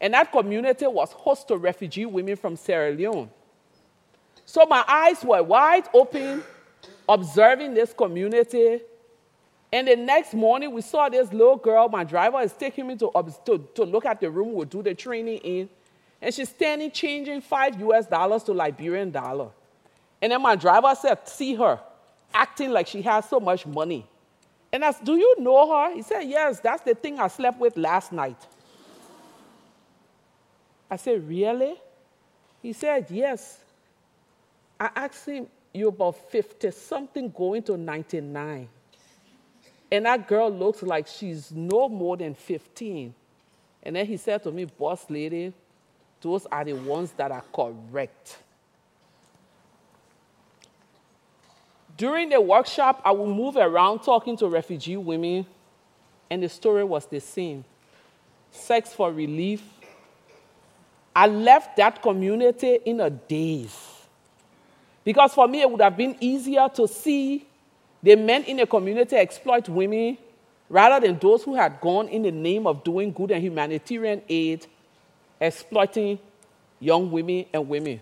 And 0.00 0.14
that 0.14 0.32
community 0.32 0.86
was 0.86 1.12
host 1.12 1.48
to 1.48 1.56
refugee 1.56 2.06
women 2.06 2.36
from 2.36 2.56
Sierra 2.56 2.92
Leone. 2.92 3.30
So 4.50 4.66
my 4.66 4.84
eyes 4.88 5.22
were 5.22 5.40
wide 5.44 5.84
open, 5.94 6.42
observing 7.08 7.72
this 7.72 7.92
community. 7.92 8.80
And 9.72 9.86
the 9.86 9.94
next 9.94 10.34
morning, 10.34 10.72
we 10.72 10.80
saw 10.80 11.08
this 11.08 11.32
little 11.32 11.56
girl. 11.56 11.88
My 11.88 12.02
driver 12.02 12.40
is 12.40 12.52
taking 12.52 12.88
me 12.88 12.96
to, 12.96 13.12
to, 13.46 13.68
to 13.76 13.84
look 13.84 14.04
at 14.04 14.20
the 14.20 14.28
room 14.28 14.52
we'll 14.52 14.66
do 14.66 14.82
the 14.82 14.92
training 14.92 15.38
in. 15.38 15.68
And 16.20 16.34
she's 16.34 16.48
standing 16.48 16.90
changing 16.90 17.42
five 17.42 17.80
US 17.80 18.08
dollars 18.08 18.42
to 18.42 18.52
Liberian 18.52 19.12
dollar. 19.12 19.50
And 20.20 20.32
then 20.32 20.42
my 20.42 20.56
driver 20.56 20.96
said, 21.00 21.28
See 21.28 21.54
her 21.54 21.78
acting 22.34 22.72
like 22.72 22.88
she 22.88 23.02
has 23.02 23.28
so 23.28 23.38
much 23.38 23.64
money. 23.66 24.04
And 24.72 24.84
I 24.84 24.90
said, 24.90 25.04
Do 25.04 25.14
you 25.14 25.36
know 25.38 25.72
her? 25.72 25.94
He 25.94 26.02
said, 26.02 26.22
Yes, 26.22 26.58
that's 26.58 26.82
the 26.82 26.96
thing 26.96 27.20
I 27.20 27.28
slept 27.28 27.60
with 27.60 27.76
last 27.76 28.10
night. 28.10 28.48
I 30.90 30.96
said, 30.96 31.28
Really? 31.28 31.76
He 32.60 32.72
said, 32.72 33.06
Yes. 33.10 33.60
I 34.80 34.90
asked 34.96 35.28
him, 35.28 35.46
You're 35.74 35.90
about 35.90 36.16
50 36.30 36.70
something 36.70 37.30
going 37.30 37.62
to 37.64 37.76
99. 37.76 38.68
And 39.92 40.06
that 40.06 40.26
girl 40.26 40.50
looks 40.50 40.82
like 40.82 41.06
she's 41.06 41.52
no 41.52 41.88
more 41.88 42.16
than 42.16 42.34
15. 42.34 43.14
And 43.82 43.96
then 43.96 44.06
he 44.06 44.16
said 44.16 44.42
to 44.44 44.50
me, 44.50 44.64
Boss 44.64 45.04
lady, 45.10 45.52
those 46.22 46.46
are 46.46 46.64
the 46.64 46.72
ones 46.72 47.12
that 47.12 47.30
are 47.30 47.44
correct. 47.52 48.38
During 51.96 52.30
the 52.30 52.40
workshop, 52.40 53.02
I 53.04 53.10
would 53.10 53.28
move 53.28 53.56
around 53.56 54.00
talking 54.00 54.34
to 54.38 54.48
refugee 54.48 54.96
women, 54.96 55.44
and 56.30 56.42
the 56.42 56.48
story 56.48 56.82
was 56.82 57.04
the 57.04 57.20
same 57.20 57.64
sex 58.50 58.92
for 58.92 59.12
relief. 59.12 59.62
I 61.14 61.26
left 61.26 61.76
that 61.76 62.00
community 62.00 62.78
in 62.86 63.00
a 63.00 63.10
daze. 63.10 63.99
Because 65.04 65.32
for 65.32 65.48
me, 65.48 65.62
it 65.62 65.70
would 65.70 65.80
have 65.80 65.96
been 65.96 66.16
easier 66.20 66.68
to 66.74 66.86
see 66.86 67.46
the 68.02 68.16
men 68.16 68.44
in 68.44 68.58
the 68.58 68.66
community 68.66 69.16
exploit 69.16 69.68
women 69.68 70.18
rather 70.68 71.04
than 71.04 71.18
those 71.18 71.42
who 71.42 71.54
had 71.54 71.80
gone 71.80 72.08
in 72.08 72.22
the 72.22 72.30
name 72.30 72.66
of 72.66 72.84
doing 72.84 73.12
good 73.12 73.30
and 73.30 73.42
humanitarian 73.42 74.22
aid, 74.28 74.66
exploiting 75.40 76.18
young 76.78 77.10
women 77.10 77.44
and 77.52 77.68
women. 77.68 78.00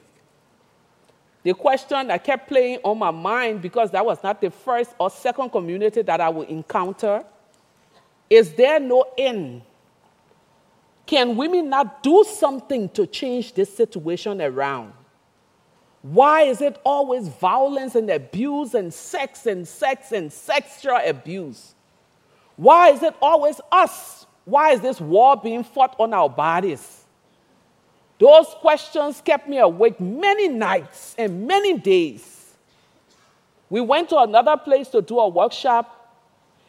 The 1.42 1.54
question 1.54 2.08
that 2.08 2.24
kept 2.24 2.48
playing 2.48 2.80
on 2.84 2.98
my 2.98 3.10
mind, 3.10 3.62
because 3.62 3.90
that 3.92 4.04
was 4.04 4.22
not 4.22 4.40
the 4.40 4.50
first 4.50 4.94
or 4.98 5.08
second 5.08 5.50
community 5.50 6.02
that 6.02 6.20
I 6.20 6.28
would 6.28 6.48
encounter, 6.48 7.24
is 8.28 8.52
there 8.52 8.78
no 8.78 9.04
end? 9.16 9.62
Can 11.06 11.36
women 11.36 11.70
not 11.70 12.02
do 12.02 12.22
something 12.28 12.90
to 12.90 13.06
change 13.06 13.54
this 13.54 13.74
situation 13.74 14.42
around? 14.42 14.92
Why 16.02 16.42
is 16.42 16.60
it 16.60 16.80
always 16.84 17.28
violence 17.28 17.94
and 17.94 18.08
abuse 18.10 18.74
and 18.74 18.92
sex 18.92 19.46
and 19.46 19.66
sex 19.66 20.12
and 20.12 20.32
sexual 20.32 20.98
abuse? 21.04 21.74
Why 22.56 22.90
is 22.90 23.02
it 23.02 23.14
always 23.20 23.60
us? 23.72 24.26
Why 24.44 24.72
is 24.72 24.80
this 24.80 25.00
war 25.00 25.36
being 25.36 25.64
fought 25.64 25.96
on 25.98 26.14
our 26.14 26.28
bodies? 26.28 27.04
Those 28.18 28.46
questions 28.60 29.20
kept 29.20 29.48
me 29.48 29.58
awake 29.58 30.00
many 30.00 30.48
nights 30.48 31.14
and 31.18 31.46
many 31.46 31.78
days. 31.78 32.54
We 33.70 33.80
went 33.80 34.08
to 34.08 34.18
another 34.18 34.56
place 34.56 34.88
to 34.88 35.02
do 35.02 35.18
a 35.18 35.28
workshop 35.28 35.94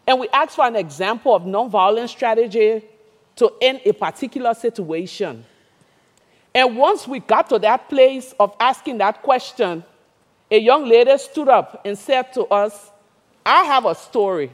and 0.05 0.19
we 0.19 0.27
asked 0.29 0.55
for 0.55 0.65
an 0.65 0.75
example 0.75 1.35
of 1.35 1.43
nonviolent 1.43 2.09
strategy 2.09 2.83
to 3.35 3.51
end 3.61 3.81
a 3.85 3.93
particular 3.93 4.53
situation. 4.53 5.45
And 6.53 6.77
once 6.77 7.07
we 7.07 7.19
got 7.19 7.49
to 7.49 7.59
that 7.59 7.89
place 7.89 8.33
of 8.39 8.55
asking 8.59 8.97
that 8.99 9.21
question, 9.21 9.83
a 10.49 10.57
young 10.57 10.87
lady 10.87 11.17
stood 11.17 11.47
up 11.47 11.81
and 11.85 11.97
said 11.97 12.33
to 12.33 12.45
us, 12.45 12.91
I 13.45 13.63
have 13.63 13.85
a 13.85 13.95
story 13.95 14.51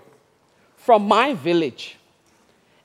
from 0.76 1.08
my 1.08 1.34
village. 1.34 1.98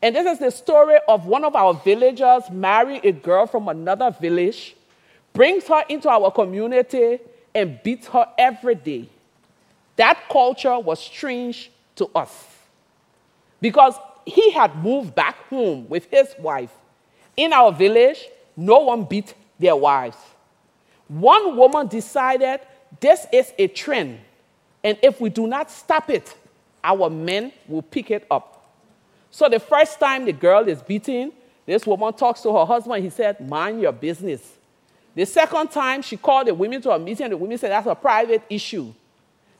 And 0.02 0.16
this 0.16 0.26
is 0.26 0.38
the 0.38 0.50
story 0.50 0.98
of 1.08 1.26
one 1.26 1.44
of 1.44 1.54
our 1.54 1.74
villagers 1.74 2.44
marrying 2.50 3.00
a 3.04 3.12
girl 3.12 3.46
from 3.46 3.68
another 3.68 4.10
village, 4.10 4.74
brings 5.32 5.66
her 5.66 5.84
into 5.88 6.08
our 6.08 6.30
community, 6.30 7.18
and 7.54 7.82
beats 7.82 8.06
her 8.08 8.26
every 8.38 8.76
day. 8.76 9.08
That 9.96 10.28
culture 10.30 10.78
was 10.78 11.00
strange 11.00 11.70
to 11.96 12.10
us 12.14 12.46
because 13.60 13.94
he 14.24 14.50
had 14.52 14.74
moved 14.82 15.14
back 15.14 15.36
home 15.48 15.88
with 15.88 16.06
his 16.10 16.34
wife. 16.38 16.72
In 17.36 17.52
our 17.52 17.72
village, 17.72 18.26
no 18.56 18.80
one 18.80 19.04
beat 19.04 19.34
their 19.58 19.76
wives. 19.76 20.16
One 21.08 21.56
woman 21.56 21.86
decided 21.86 22.60
this 23.00 23.26
is 23.32 23.52
a 23.58 23.68
trend, 23.68 24.20
and 24.82 24.98
if 25.02 25.20
we 25.20 25.30
do 25.30 25.46
not 25.46 25.70
stop 25.70 26.10
it, 26.10 26.36
our 26.82 27.10
men 27.10 27.52
will 27.68 27.82
pick 27.82 28.10
it 28.10 28.26
up. 28.30 28.72
So 29.30 29.48
the 29.48 29.60
first 29.60 30.00
time 30.00 30.24
the 30.24 30.32
girl 30.32 30.68
is 30.68 30.82
beaten, 30.82 31.32
this 31.66 31.86
woman 31.86 32.12
talks 32.14 32.40
to 32.42 32.52
her 32.56 32.64
husband. 32.64 33.04
He 33.04 33.10
said, 33.10 33.48
Mind 33.48 33.80
your 33.80 33.92
business. 33.92 34.56
The 35.14 35.24
second 35.24 35.70
time, 35.70 36.02
she 36.02 36.16
called 36.16 36.46
the 36.46 36.54
women 36.54 36.80
to 36.82 36.90
a 36.90 36.98
meeting, 36.98 37.24
and 37.24 37.32
the 37.32 37.36
women 37.36 37.58
said, 37.58 37.70
That's 37.70 37.86
a 37.86 37.94
private 37.94 38.42
issue. 38.48 38.92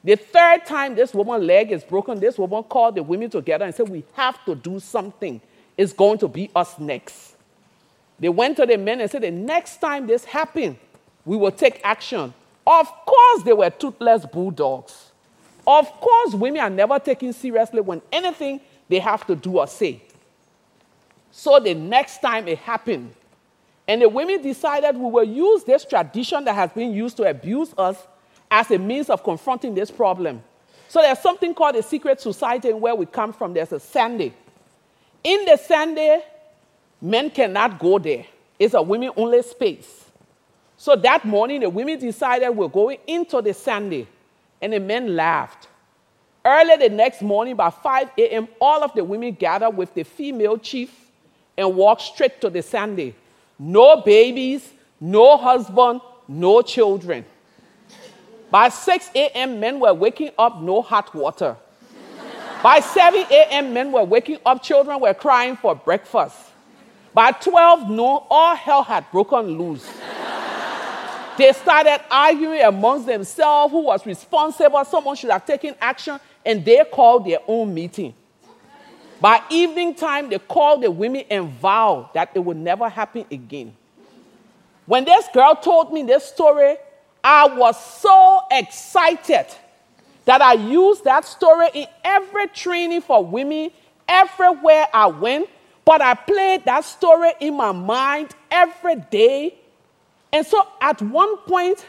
The 0.03 0.17
third 0.17 0.65
time 0.65 0.95
this 0.95 1.13
woman's 1.13 1.45
leg 1.45 1.73
is 1.73 1.85
broken, 1.85 2.19
this 2.19 2.39
woman 2.39 2.63
called 2.65 2.95
the 2.95 3.03
women 3.03 3.29
together 3.29 3.65
and 3.65 3.75
said, 3.75 3.89
We 3.89 4.05
have 4.15 4.45
to 4.47 4.55
do 4.55 4.81
something. 4.81 5.41
It's 5.77 5.93
going 5.93 6.19
to 6.19 6.29
be 6.29 6.51
us 6.55 6.79
next. 6.79 7.37
They 8.21 8.29
went 8.29 8.59
to 8.59 8.67
the 8.67 8.77
men 8.77 9.01
and 9.01 9.11
said, 9.11 9.23
The 9.23 9.31
next 9.31 9.79
time 9.79 10.07
this 10.07 10.25
happens, 10.25 10.77
we 11.25 11.37
will 11.37 11.51
take 11.51 11.81
action. 11.83 12.33
Of 12.67 12.87
course, 13.07 13.43
they 13.43 13.55
were 13.55 13.71
toothless 13.71 14.27
bulldogs. 14.27 15.11
Of 15.67 15.91
course, 16.01 16.35
women 16.35 16.61
are 16.61 16.71
never 16.71 16.99
taken 16.99 17.33
seriously 17.33 17.81
when 17.81 18.03
anything 18.13 18.61
they 18.89 18.99
have 18.99 19.27
to 19.27 19.35
do 19.35 19.59
or 19.59 19.67
say. 19.67 20.03
So 21.31 21.59
the 21.61 21.75
next 21.75 22.19
time 22.19 22.49
it 22.49 22.59
happened, 22.59 23.15
and 23.89 24.03
the 24.03 24.09
women 24.09 24.43
decided 24.43 24.97
we 24.97 25.11
will 25.11 25.25
use 25.25 25.65
this 25.65 25.85
tradition 25.85 26.45
that 26.45 26.55
has 26.55 26.71
been 26.73 26.93
used 26.93 27.17
to 27.17 27.25
abuse 27.25 27.73
us 27.79 27.97
as 28.51 28.71
a 28.71 28.79
means 28.79 29.09
of 29.11 29.25
confronting 29.25 29.75
this 29.75 29.91
problem. 29.91 30.43
So 30.89 31.01
there's 31.01 31.21
something 31.21 31.55
called 31.55 31.77
a 31.77 31.83
secret 31.83 32.21
society 32.21 32.73
where 32.73 32.95
we 32.95 33.07
come 33.07 33.33
from. 33.33 33.55
There's 33.55 33.73
a 33.73 33.81
Sande. 33.81 34.33
In 35.23 35.45
the 35.45 35.57
Sande, 35.57 36.23
men 37.01 37.31
cannot 37.31 37.79
go 37.79 37.99
there. 37.99 38.27
It's 38.59 38.75
a 38.75 38.83
women 38.83 39.11
only 39.17 39.43
space. 39.43 40.07
So 40.77 40.97
that 40.97 41.25
morning, 41.25 41.61
the 41.61 41.71
women 41.71 41.99
decided 41.99 42.51
we're 42.51 42.69
going 42.69 42.99
into 43.07 43.43
the 43.43 43.53
Sande, 43.53 44.07
and 44.63 44.73
the 44.73 44.81
men 44.81 45.15
laughed. 45.15 45.69
Early 46.45 46.77
the 46.77 46.89
next 46.89 47.21
morning, 47.21 47.55
by 47.55 47.71
5 47.71 48.11
a.m., 48.17 48.49
all 48.61 48.83
of 48.83 48.95
the 48.95 49.05
women 49.05 49.35
gathered 49.35 49.77
with 49.77 49.93
the 49.95 50.05
female 50.05 50.57
chief 50.57 51.11
and 51.57 51.77
walked 51.77 52.03
straight 52.03 52.41
to 52.41 52.49
the 52.49 52.63
Sande. 52.63 53.15
No 53.59 54.01
babies, 54.01 54.73
no 54.99 55.37
husband, 55.37 56.01
no 56.27 56.63
children. 56.63 57.27
By 58.51 58.71
6 58.71 59.11
a.m., 59.15 59.61
men 59.61 59.81
were 59.81 59.93
waking 59.93 60.31
up, 60.39 60.63
no 60.63 60.81
hot 60.81 61.15
water. 61.15 61.57
By 62.63 62.81
7 62.81 63.27
a.m., 63.31 63.73
men 63.73 63.93
were 63.93 64.05
waking 64.05 64.39
up, 64.45 64.63
children 64.63 65.01
were 65.01 65.15
crying 65.15 65.57
for 65.57 65.75
breakfast. 65.75 66.37
By 67.13 67.33
12 67.33 67.91
noon, 67.91 68.19
all 68.31 68.55
hell 68.55 68.83
had 68.83 69.11
broken 69.11 69.59
loose. 69.59 69.89
they 71.37 71.53
started 71.53 72.01
arguing 72.11 72.63
amongst 72.63 73.07
themselves 73.07 73.73
who 73.73 73.83
was 73.83 74.07
responsible. 74.07 74.85
Someone 74.85 75.17
should 75.17 75.31
have 75.31 75.45
taken 75.45 75.75
action 75.81 76.21
and 76.45 76.65
they 76.65 76.83
called 76.91 77.27
their 77.27 77.41
own 77.47 77.75
meeting. 77.75 78.15
By 79.21 79.43
evening 79.51 79.95
time, 79.95 80.31
they 80.31 80.39
called 80.39 80.83
the 80.83 80.91
women 80.91 81.25
and 81.29 81.51
vowed 81.51 82.09
that 82.15 82.31
it 82.35 82.39
would 82.39 82.57
never 82.57 82.89
happen 82.89 83.27
again. 83.31 83.77
When 84.87 85.05
this 85.05 85.27
girl 85.35 85.55
told 85.55 85.93
me 85.93 86.03
this 86.03 86.25
story, 86.25 86.77
I 87.23 87.47
was 87.47 87.79
so 88.01 88.41
excited 88.51 89.47
that 90.25 90.41
I 90.41 90.55
used 90.55 91.05
that 91.05 91.25
story 91.25 91.69
in 91.75 91.87
every 92.03 92.49
training 92.49 93.03
for 93.03 93.25
women, 93.25 93.71
everywhere 94.09 94.87
I 94.93 95.07
went. 95.07 95.49
But 95.85 96.03
I 96.03 96.15
played 96.15 96.65
that 96.67 96.85
story 96.85 97.33
in 97.41 97.57
my 97.57 97.73
mind 97.73 98.31
every 98.51 98.97
day. 98.97 99.55
And 100.33 100.47
so 100.47 100.67
at 100.81 101.01
one 101.03 101.37
point, 101.39 101.85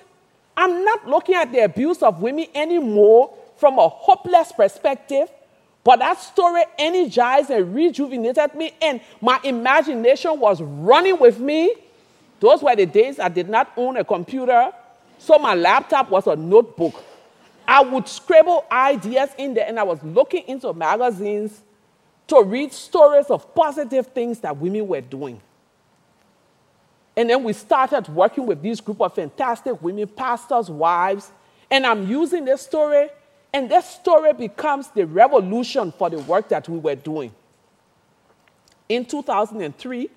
I'm 0.58 0.84
not 0.84 1.08
looking 1.08 1.36
at 1.36 1.52
the 1.52 1.60
abuse 1.60 2.02
of 2.02 2.22
women 2.22 2.48
anymore 2.56 3.34
from 3.58 3.78
a 3.78 3.88
hopeless 3.88 4.52
perspective. 4.52 5.30
But 5.84 6.00
that 6.00 6.20
story 6.20 6.64
energized 6.78 7.50
and 7.50 7.74
rejuvenated 7.74 8.54
me, 8.54 8.74
and 8.82 9.02
my 9.20 9.40
imagination 9.44 10.40
was 10.40 10.62
running 10.62 11.18
with 11.18 11.40
me. 11.40 11.74
Those 12.40 12.62
were 12.62 12.76
the 12.76 12.86
days 12.86 13.20
I 13.20 13.30
did 13.30 13.50
not 13.50 13.72
own 13.76 13.98
a 13.98 14.04
computer, 14.04 14.72
so 15.18 15.40
my 15.40 15.56
laptop 15.56 16.10
was 16.10 16.28
a 16.28 16.36
notebook. 16.36 17.04
I 17.68 17.82
would 17.82 18.08
scribble 18.08 18.66
ideas 18.72 19.30
in 19.38 19.56
there, 19.56 19.68
and 19.68 19.80
I 19.80 19.84
was 19.84 20.04
looking 20.04 20.44
into 20.48 20.72
magazines 20.74 21.62
to 22.32 22.44
read 22.44 22.72
stories 22.72 23.28
of 23.28 23.54
positive 23.54 24.08
things 24.08 24.40
that 24.40 24.58
women 24.58 24.88
were 24.88 25.02
doing. 25.02 25.40
And 27.16 27.30
then 27.30 27.44
we 27.44 27.54
started 27.54 28.08
working 28.08 28.46
with 28.46 28.64
this 28.64 28.80
group 28.80 29.02
of 29.02 29.14
fantastic 29.14 29.82
women, 29.82 30.08
pastors' 30.08 30.70
wives, 30.70 31.32
and 31.70 31.86
I'm 31.86 32.08
using 32.08 32.46
this 32.46 32.62
story 32.62 33.10
and 33.54 33.70
that 33.70 33.84
story 33.84 34.32
becomes 34.32 34.88
the 34.90 35.06
revolution 35.06 35.92
for 35.92 36.10
the 36.10 36.20
work 36.20 36.48
that 36.50 36.70
we 36.70 36.78
were 36.78 36.96
doing. 36.96 37.34
In 38.88 39.04
2003, 39.04 40.10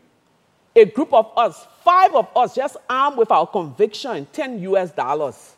a 0.77 0.85
group 0.85 1.13
of 1.13 1.33
us, 1.37 1.67
five 1.83 2.15
of 2.15 2.29
us, 2.37 2.55
just 2.55 2.77
armed 2.89 3.17
with 3.17 3.33
our 3.33 3.47
conviction, 3.47 4.27
10 4.33 4.61
US 4.61 4.93
dollars, 4.93 5.57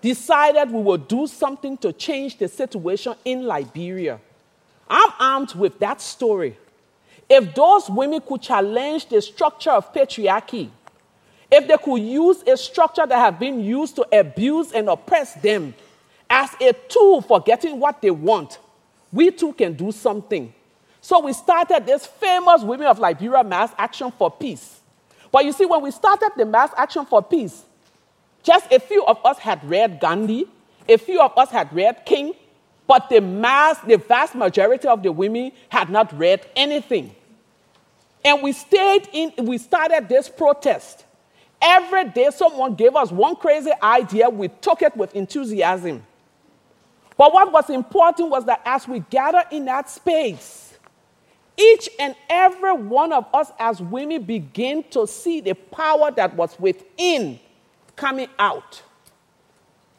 decided 0.00 0.70
we 0.70 0.80
would 0.80 1.06
do 1.06 1.26
something 1.26 1.76
to 1.78 1.92
change 1.92 2.38
the 2.38 2.48
situation 2.48 3.14
in 3.24 3.46
Liberia. 3.46 4.20
I'm 4.88 5.10
armed 5.18 5.54
with 5.54 5.78
that 5.80 6.00
story. 6.00 6.56
If 7.28 7.54
those 7.54 7.90
women 7.90 8.20
could 8.20 8.42
challenge 8.42 9.08
the 9.08 9.20
structure 9.20 9.70
of 9.70 9.92
patriarchy, 9.92 10.70
if 11.50 11.66
they 11.66 11.76
could 11.76 12.02
use 12.02 12.42
a 12.42 12.56
structure 12.56 13.06
that 13.06 13.18
had 13.18 13.38
been 13.38 13.60
used 13.60 13.96
to 13.96 14.06
abuse 14.18 14.72
and 14.72 14.88
oppress 14.88 15.34
them 15.34 15.74
as 16.28 16.50
a 16.60 16.72
tool 16.88 17.20
for 17.20 17.40
getting 17.40 17.78
what 17.78 18.00
they 18.02 18.10
want, 18.10 18.58
we 19.12 19.30
too 19.30 19.52
can 19.52 19.74
do 19.74 19.92
something. 19.92 20.52
So 21.00 21.20
we 21.20 21.32
started 21.32 21.86
this 21.86 22.04
famous 22.04 22.62
Women 22.62 22.88
of 22.88 22.98
Liberia 22.98 23.44
Mass 23.44 23.72
Action 23.78 24.10
for 24.10 24.30
Peace. 24.30 24.80
But 25.30 25.44
you 25.44 25.52
see, 25.52 25.64
when 25.64 25.82
we 25.82 25.90
started 25.90 26.30
the 26.36 26.44
Mass 26.44 26.70
Action 26.76 27.04
for 27.06 27.22
Peace, 27.22 27.62
just 28.42 28.72
a 28.72 28.80
few 28.80 29.04
of 29.06 29.24
us 29.24 29.38
had 29.38 29.62
read 29.68 30.00
Gandhi, 30.00 30.46
a 30.88 30.96
few 30.96 31.20
of 31.20 31.36
us 31.36 31.50
had 31.50 31.72
read 31.72 32.04
King, 32.04 32.34
but 32.86 33.08
the 33.08 33.20
mass, 33.20 33.78
the 33.80 33.96
vast 33.96 34.34
majority 34.34 34.86
of 34.86 35.02
the 35.02 35.10
women 35.10 35.52
had 35.68 35.90
not 35.90 36.16
read 36.16 36.46
anything. 36.54 37.14
And 38.24 38.42
we 38.42 38.52
stayed 38.52 39.08
in, 39.12 39.46
we 39.46 39.58
started 39.58 40.08
this 40.08 40.28
protest. 40.28 41.04
Every 41.60 42.04
day, 42.10 42.28
someone 42.34 42.74
gave 42.74 42.94
us 42.94 43.10
one 43.10 43.36
crazy 43.36 43.70
idea, 43.82 44.28
we 44.28 44.48
took 44.48 44.82
it 44.82 44.96
with 44.96 45.14
enthusiasm. 45.14 46.02
But 47.16 47.32
what 47.32 47.50
was 47.50 47.70
important 47.70 48.30
was 48.30 48.44
that 48.44 48.60
as 48.64 48.86
we 48.86 49.00
gather 49.00 49.42
in 49.50 49.64
that 49.64 49.88
space, 49.88 50.78
each 51.56 51.88
and 51.98 52.14
every 52.28 52.74
one 52.74 53.12
of 53.12 53.26
us 53.32 53.50
as 53.58 53.80
women 53.80 54.22
begin 54.22 54.84
to 54.90 55.06
see 55.06 55.40
the 55.40 55.54
power 55.54 56.10
that 56.10 56.34
was 56.36 56.58
within 56.60 57.40
coming 57.96 58.28
out. 58.38 58.82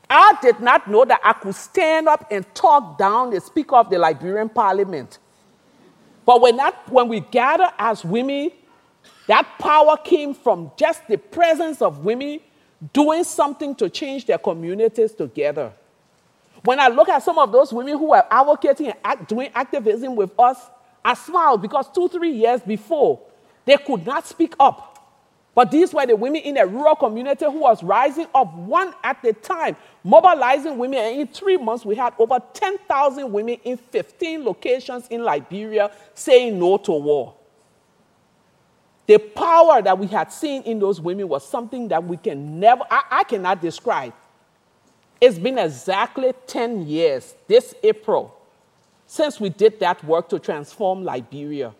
I 0.09 0.37
did 0.41 0.59
not 0.59 0.89
know 0.89 1.03
that 1.05 1.19
I 1.23 1.33
could 1.33 1.55
stand 1.55 2.07
up 2.07 2.27
and 2.31 2.45
talk 2.55 2.97
down 2.97 3.31
the 3.31 3.41
Speaker 3.41 3.75
of 3.75 3.89
the 3.89 3.97
Liberian 3.97 4.49
Parliament. 4.49 5.19
But 6.25 6.41
when, 6.41 6.57
that, 6.57 6.89
when 6.89 7.07
we 7.07 7.19
gather 7.19 7.69
as 7.77 8.03
women, 8.05 8.51
that 9.27 9.47
power 9.59 9.97
came 9.97 10.33
from 10.33 10.71
just 10.77 11.07
the 11.07 11.17
presence 11.17 11.81
of 11.81 12.05
women 12.05 12.39
doing 12.93 13.23
something 13.23 13.75
to 13.75 13.89
change 13.89 14.25
their 14.25 14.37
communities 14.37 15.13
together. 15.13 15.73
When 16.63 16.79
I 16.79 16.87
look 16.87 17.09
at 17.09 17.23
some 17.23 17.37
of 17.37 17.51
those 17.51 17.71
women 17.71 17.97
who 17.97 18.13
are 18.13 18.25
advocating 18.29 18.87
and 18.87 18.97
act, 19.03 19.29
doing 19.29 19.49
activism 19.53 20.15
with 20.15 20.37
us, 20.39 20.57
I 21.03 21.13
smile 21.13 21.57
because 21.57 21.89
two, 21.91 22.09
three 22.09 22.31
years 22.31 22.61
before, 22.61 23.19
they 23.65 23.77
could 23.77 24.05
not 24.05 24.25
speak 24.27 24.53
up. 24.59 24.95
But 25.55 25.71
these 25.71 25.93
were 25.93 26.05
the 26.05 26.15
women 26.15 26.41
in 26.41 26.57
a 26.57 26.67
rural 26.67 26.95
community 26.95 27.45
who 27.45 27.59
was 27.59 27.81
rising 27.81 28.27
up 28.35 28.53
one 28.53 28.93
at 29.03 29.23
a 29.25 29.33
time, 29.33 29.75
mobilizing 30.07 30.77
women. 30.77 30.99
And 30.99 31.21
in 31.21 31.27
three 31.27 31.57
months, 31.57 31.85
we 31.85 31.95
had 31.95 32.13
over 32.17 32.39
10,000 32.53 33.31
women 33.31 33.57
in 33.63 33.77
15 33.77 34.43
locations 34.43 35.07
in 35.07 35.23
Liberia 35.23 35.91
saying 36.13 36.57
no 36.57 36.77
to 36.77 36.93
war. 36.93 37.35
The 39.05 39.17
power 39.17 39.81
that 39.81 39.97
we 39.97 40.07
had 40.07 40.31
seen 40.31 40.63
in 40.63 40.79
those 40.79 40.99
women 40.99 41.27
was 41.27 41.47
something 41.47 41.87
that 41.89 42.03
we 42.03 42.17
can 42.17 42.59
never, 42.59 42.83
I, 42.89 43.03
I 43.11 43.23
cannot 43.23 43.61
describe. 43.61 44.13
It's 45.19 45.39
been 45.39 45.57
exactly 45.57 46.33
10 46.45 46.87
years 46.87 47.35
this 47.47 47.73
April 47.83 48.33
since 49.07 49.39
we 49.39 49.49
did 49.49 49.79
that 49.79 50.03
work 50.03 50.29
to 50.29 50.39
transform 50.39 51.03
Liberia. 51.03 51.73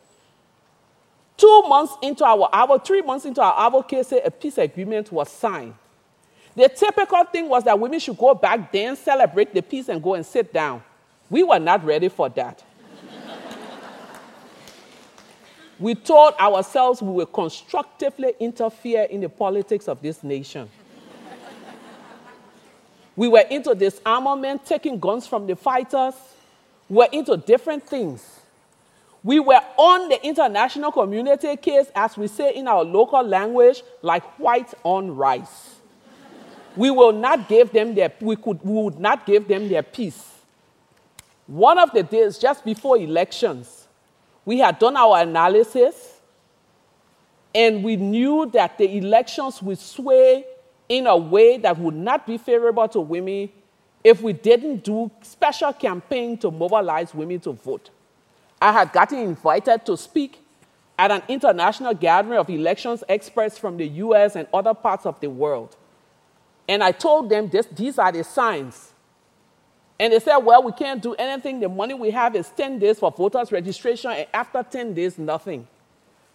Two 1.35 1.63
months 1.67 1.93
into 2.01 2.25
our, 2.25 2.49
our 2.51 2.79
three 2.79 3.01
months 3.01 3.25
into 3.25 3.41
our 3.41 3.67
advocacy, 3.67 4.19
a 4.23 4.31
peace 4.31 4.57
agreement 4.57 5.11
was 5.11 5.29
signed. 5.29 5.75
The 6.57 6.67
typical 6.67 7.23
thing 7.25 7.47
was 7.47 7.63
that 7.65 7.79
women 7.79 7.99
should 7.99 8.17
go 8.17 8.33
back 8.33 8.71
then, 8.71 8.95
celebrate 8.95 9.53
the 9.53 9.61
peace, 9.61 9.89
and 9.89 10.01
go 10.01 10.15
and 10.15 10.25
sit 10.25 10.51
down. 10.51 10.81
We 11.29 11.43
were 11.43 11.59
not 11.59 11.85
ready 11.85 12.09
for 12.09 12.29
that. 12.29 12.63
we 15.77 15.93
told 15.93 16.33
ourselves 16.33 16.99
we 16.99 17.11
would 17.11 17.31
constructively 17.31 18.33
interfere 18.39 19.03
in 19.03 19.21
the 19.21 19.29
politics 19.29 19.87
of 19.87 20.01
this 20.01 20.23
nation. 20.23 20.67
We 23.15 23.27
were 23.27 23.45
into 23.51 23.75
disarmament, 23.75 24.65
taking 24.65 24.99
guns 24.99 25.27
from 25.27 25.45
the 25.45 25.55
fighters. 25.55 26.15
We 26.89 26.95
were 26.95 27.09
into 27.11 27.37
different 27.37 27.87
things. 27.87 28.39
We 29.23 29.39
were 29.39 29.61
on 29.77 30.09
the 30.09 30.25
international 30.25 30.91
community 30.91 31.55
case, 31.57 31.91
as 31.93 32.17
we 32.17 32.25
say 32.25 32.55
in 32.55 32.67
our 32.67 32.83
local 32.83 33.21
language, 33.21 33.83
like 34.01 34.23
white 34.39 34.73
on 34.83 35.15
rice. 35.15 35.76
We 36.77 36.91
will 36.91 37.11
not 37.11 37.49
give 37.49 37.71
them 37.71 37.95
their, 37.95 38.11
we, 38.21 38.35
could, 38.35 38.61
we 38.63 38.83
would 38.83 38.99
not 38.99 39.25
give 39.25 39.47
them 39.47 39.67
their 39.67 39.83
peace. 39.83 40.23
One 41.47 41.79
of 41.79 41.91
the 41.91 42.03
days 42.03 42.37
just 42.37 42.63
before 42.63 42.97
elections, 42.97 43.87
we 44.45 44.59
had 44.59 44.79
done 44.79 44.95
our 44.95 45.21
analysis 45.21 46.19
and 47.55 47.83
we 47.83 47.95
knew 47.95 48.49
that 48.53 48.77
the 48.77 48.97
elections 48.97 49.61
would 49.61 49.79
sway 49.79 50.45
in 50.87 51.07
a 51.07 51.17
way 51.17 51.57
that 51.57 51.77
would 51.79 51.95
not 51.95 52.27
be 52.27 52.37
favorable 52.37 52.87
to 52.89 53.01
women 53.01 53.49
if 54.03 54.21
we 54.21 54.33
didn't 54.33 54.83
do 54.83 55.09
special 55.21 55.73
campaign 55.73 56.37
to 56.37 56.51
mobilize 56.51 57.13
women 57.13 57.39
to 57.39 57.51
vote. 57.51 57.89
I 58.61 58.71
had 58.71 58.93
gotten 58.93 59.19
invited 59.19 59.85
to 59.85 59.97
speak 59.97 60.39
at 60.99 61.11
an 61.11 61.23
international 61.27 61.93
gathering 61.93 62.39
of 62.39 62.49
elections 62.49 63.03
experts 63.09 63.57
from 63.57 63.77
the 63.77 63.87
US 63.87 64.35
and 64.35 64.47
other 64.53 64.73
parts 64.73 65.05
of 65.05 65.19
the 65.19 65.29
world. 65.29 65.75
And 66.67 66.83
I 66.83 66.91
told 66.91 67.29
them 67.29 67.47
this, 67.49 67.65
these 67.67 67.97
are 67.97 68.11
the 68.11 68.23
signs. 68.23 68.93
And 69.99 70.13
they 70.13 70.19
said, 70.19 70.37
well, 70.37 70.61
we 70.61 70.71
can't 70.73 71.01
do 71.01 71.15
anything. 71.15 71.59
The 71.59 71.69
money 71.69 71.93
we 71.93 72.11
have 72.11 72.35
is 72.35 72.49
10 72.49 72.79
days 72.79 72.99
for 72.99 73.11
voters 73.11 73.51
registration, 73.51 74.11
and 74.11 74.27
after 74.33 74.61
10 74.61 74.93
days, 74.93 75.17
nothing. 75.17 75.67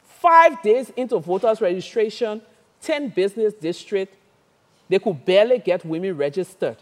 Five 0.03 0.63
days 0.63 0.91
into 0.97 1.19
voters 1.19 1.61
registration, 1.61 2.43
10 2.81 3.11
business 3.11 3.55
districts, 3.55 4.17
they 4.89 4.99
could 4.99 5.25
barely 5.25 5.59
get 5.59 5.85
women 5.85 6.17
registered. 6.17 6.77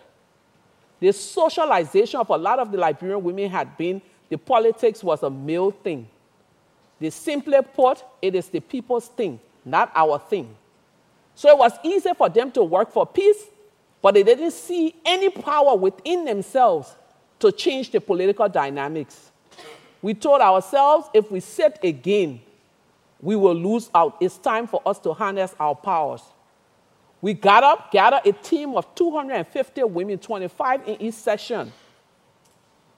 The 1.00 1.12
socialization 1.12 2.20
of 2.20 2.28
a 2.30 2.36
lot 2.36 2.58
of 2.58 2.72
the 2.72 2.78
Liberian 2.78 3.22
women 3.22 3.50
had 3.50 3.76
been 3.76 4.02
the 4.28 4.38
politics 4.38 5.02
was 5.02 5.22
a 5.22 5.30
male 5.30 5.70
thing. 5.70 6.08
The 6.98 7.10
simply 7.10 7.58
put, 7.74 8.04
it 8.22 8.34
is 8.34 8.48
the 8.48 8.60
people's 8.60 9.08
thing, 9.08 9.40
not 9.64 9.90
our 9.94 10.18
thing. 10.18 10.54
So 11.40 11.48
it 11.48 11.56
was 11.56 11.72
easy 11.82 12.10
for 12.12 12.28
them 12.28 12.52
to 12.52 12.62
work 12.62 12.92
for 12.92 13.06
peace, 13.06 13.46
but 14.02 14.12
they 14.12 14.22
didn't 14.22 14.50
see 14.50 14.94
any 15.06 15.30
power 15.30 15.74
within 15.74 16.26
themselves 16.26 16.94
to 17.38 17.50
change 17.50 17.90
the 17.92 17.98
political 17.98 18.46
dynamics. 18.46 19.30
We 20.02 20.12
told 20.12 20.42
ourselves 20.42 21.08
if 21.14 21.30
we 21.30 21.40
sit 21.40 21.78
again, 21.82 22.42
we 23.22 23.36
will 23.36 23.54
lose 23.54 23.88
out. 23.94 24.18
It's 24.20 24.36
time 24.36 24.66
for 24.66 24.82
us 24.84 24.98
to 24.98 25.14
harness 25.14 25.54
our 25.58 25.74
powers. 25.74 26.20
We 27.22 27.32
got 27.32 27.64
up, 27.64 27.90
gathered 27.90 28.26
a 28.26 28.32
team 28.32 28.74
of 28.74 28.94
250 28.94 29.84
women, 29.84 30.18
25 30.18 30.88
in 30.88 31.00
each 31.00 31.14
session. 31.14 31.72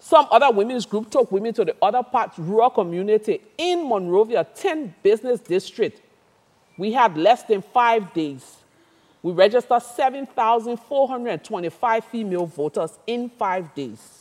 Some 0.01 0.27
other 0.33 0.51
women's 0.51 0.85
group 0.85 1.13
took 1.13 1.31
women 1.31 1.55
to 1.55 1.65
the 1.65 1.77
other 1.81 2.03
parts, 2.03 2.41
rural 2.41 2.71
community 2.71 3.41
in 3.57 3.89
Monrovia, 3.89 4.45
10 4.53 4.97
business 5.01 5.39
district. 5.39 6.01
We 6.77 6.93
had 6.93 7.17
less 7.17 7.45
than 7.45 7.63
five 7.63 8.13
days. 8.13 8.57
We 9.23 9.33
registered 9.33 9.83
7,425 9.83 12.05
female 12.07 12.47
voters 12.47 12.99
in 13.07 13.29
five 13.31 13.73
days. 13.75 14.19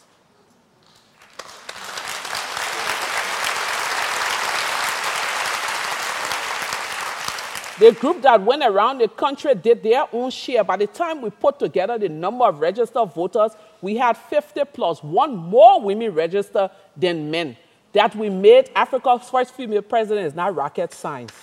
The 7.79 7.93
group 7.93 8.21
that 8.21 8.43
went 8.43 8.63
around 8.63 8.99
the 8.99 9.07
country 9.07 9.55
did 9.55 9.81
their 9.81 10.05
own 10.13 10.29
share. 10.29 10.63
By 10.63 10.77
the 10.77 10.85
time 10.85 11.19
we 11.19 11.31
put 11.31 11.57
together 11.57 11.97
the 11.97 12.09
number 12.09 12.45
of 12.45 12.59
registered 12.59 13.11
voters, 13.11 13.53
we 13.81 13.97
had 13.97 14.15
50 14.15 14.65
plus 14.65 15.01
one 15.01 15.35
more 15.35 15.81
women 15.81 16.13
registered 16.13 16.69
than 16.95 17.31
men. 17.31 17.57
That 17.93 18.15
we 18.15 18.29
made 18.29 18.69
Africa's 18.75 19.27
first 19.27 19.55
female 19.55 19.81
president 19.81 20.27
is 20.27 20.35
not 20.35 20.53
rocket 20.53 20.93
science. 20.93 21.33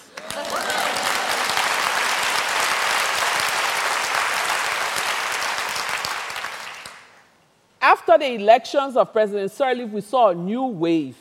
After 7.98 8.16
the 8.16 8.34
elections 8.34 8.96
of 8.96 9.12
President 9.12 9.50
Sirleaf, 9.50 9.90
we 9.90 10.00
saw 10.00 10.28
a 10.28 10.34
new 10.34 10.64
wave. 10.66 11.16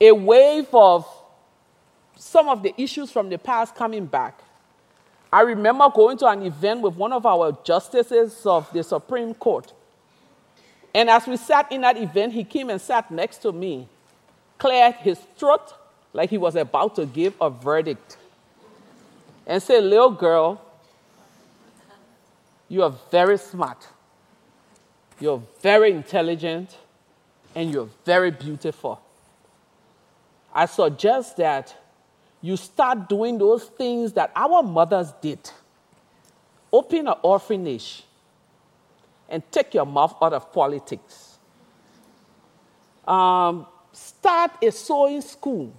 A 0.00 0.12
wave 0.12 0.66
of 0.72 1.06
some 2.14 2.50
of 2.50 2.62
the 2.62 2.74
issues 2.80 3.10
from 3.10 3.30
the 3.30 3.38
past 3.38 3.74
coming 3.74 4.04
back. 4.04 4.38
I 5.32 5.40
remember 5.40 5.88
going 5.88 6.18
to 6.18 6.26
an 6.26 6.42
event 6.42 6.82
with 6.82 6.94
one 6.94 7.12
of 7.12 7.24
our 7.24 7.56
justices 7.64 8.44
of 8.44 8.70
the 8.74 8.84
Supreme 8.84 9.32
Court. 9.32 9.72
And 10.94 11.08
as 11.08 11.26
we 11.26 11.38
sat 11.38 11.72
in 11.72 11.80
that 11.80 11.96
event, 11.96 12.34
he 12.34 12.44
came 12.44 12.68
and 12.68 12.78
sat 12.80 13.10
next 13.10 13.38
to 13.38 13.50
me, 13.50 13.88
cleared 14.58 14.96
his 14.96 15.18
throat 15.38 15.72
like 16.12 16.28
he 16.28 16.36
was 16.36 16.54
about 16.54 16.96
to 16.96 17.06
give 17.06 17.34
a 17.40 17.48
verdict, 17.48 18.18
and 19.46 19.62
said, 19.62 19.82
Little 19.84 20.10
girl, 20.10 20.60
you 22.68 22.82
are 22.82 22.94
very 23.10 23.38
smart, 23.38 23.88
you're 25.20 25.42
very 25.60 25.92
intelligent, 25.92 26.76
and 27.54 27.70
you're 27.70 27.88
very 28.04 28.30
beautiful. 28.30 29.00
I 30.54 30.66
suggest 30.66 31.36
that 31.38 31.74
you 32.40 32.56
start 32.56 33.08
doing 33.08 33.38
those 33.38 33.64
things 33.64 34.12
that 34.14 34.32
our 34.34 34.62
mothers 34.62 35.12
did. 35.20 35.50
Open 36.72 37.06
an 37.06 37.14
orphanage 37.22 38.02
and 39.28 39.42
take 39.50 39.74
your 39.74 39.86
mouth 39.86 40.16
out 40.20 40.32
of 40.32 40.52
politics. 40.52 41.38
Um, 43.06 43.66
start 43.92 44.52
a 44.62 44.70
sewing 44.70 45.20
school. 45.20 45.72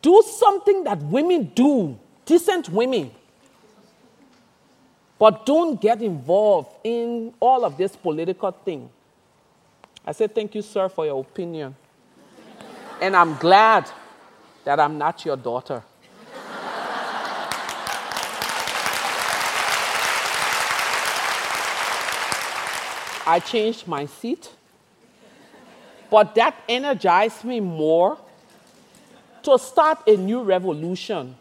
Do 0.00 0.22
something 0.26 0.84
that 0.84 0.98
women 0.98 1.52
do, 1.54 1.98
decent 2.24 2.68
women. 2.68 3.12
But 5.22 5.46
don't 5.46 5.80
get 5.80 6.02
involved 6.02 6.70
in 6.82 7.32
all 7.38 7.64
of 7.64 7.76
this 7.76 7.94
political 7.94 8.50
thing. 8.50 8.90
I 10.04 10.10
said, 10.10 10.34
Thank 10.34 10.52
you, 10.56 10.62
sir, 10.62 10.88
for 10.88 11.06
your 11.06 11.20
opinion. 11.20 11.76
and 13.00 13.14
I'm 13.14 13.36
glad 13.36 13.88
that 14.64 14.80
I'm 14.80 14.98
not 14.98 15.24
your 15.24 15.36
daughter. 15.36 15.80
I 23.24 23.40
changed 23.46 23.86
my 23.86 24.06
seat, 24.06 24.50
but 26.10 26.34
that 26.34 26.56
energized 26.68 27.44
me 27.44 27.60
more 27.60 28.18
to 29.44 29.56
start 29.56 29.98
a 30.08 30.16
new 30.16 30.42
revolution. 30.42 31.36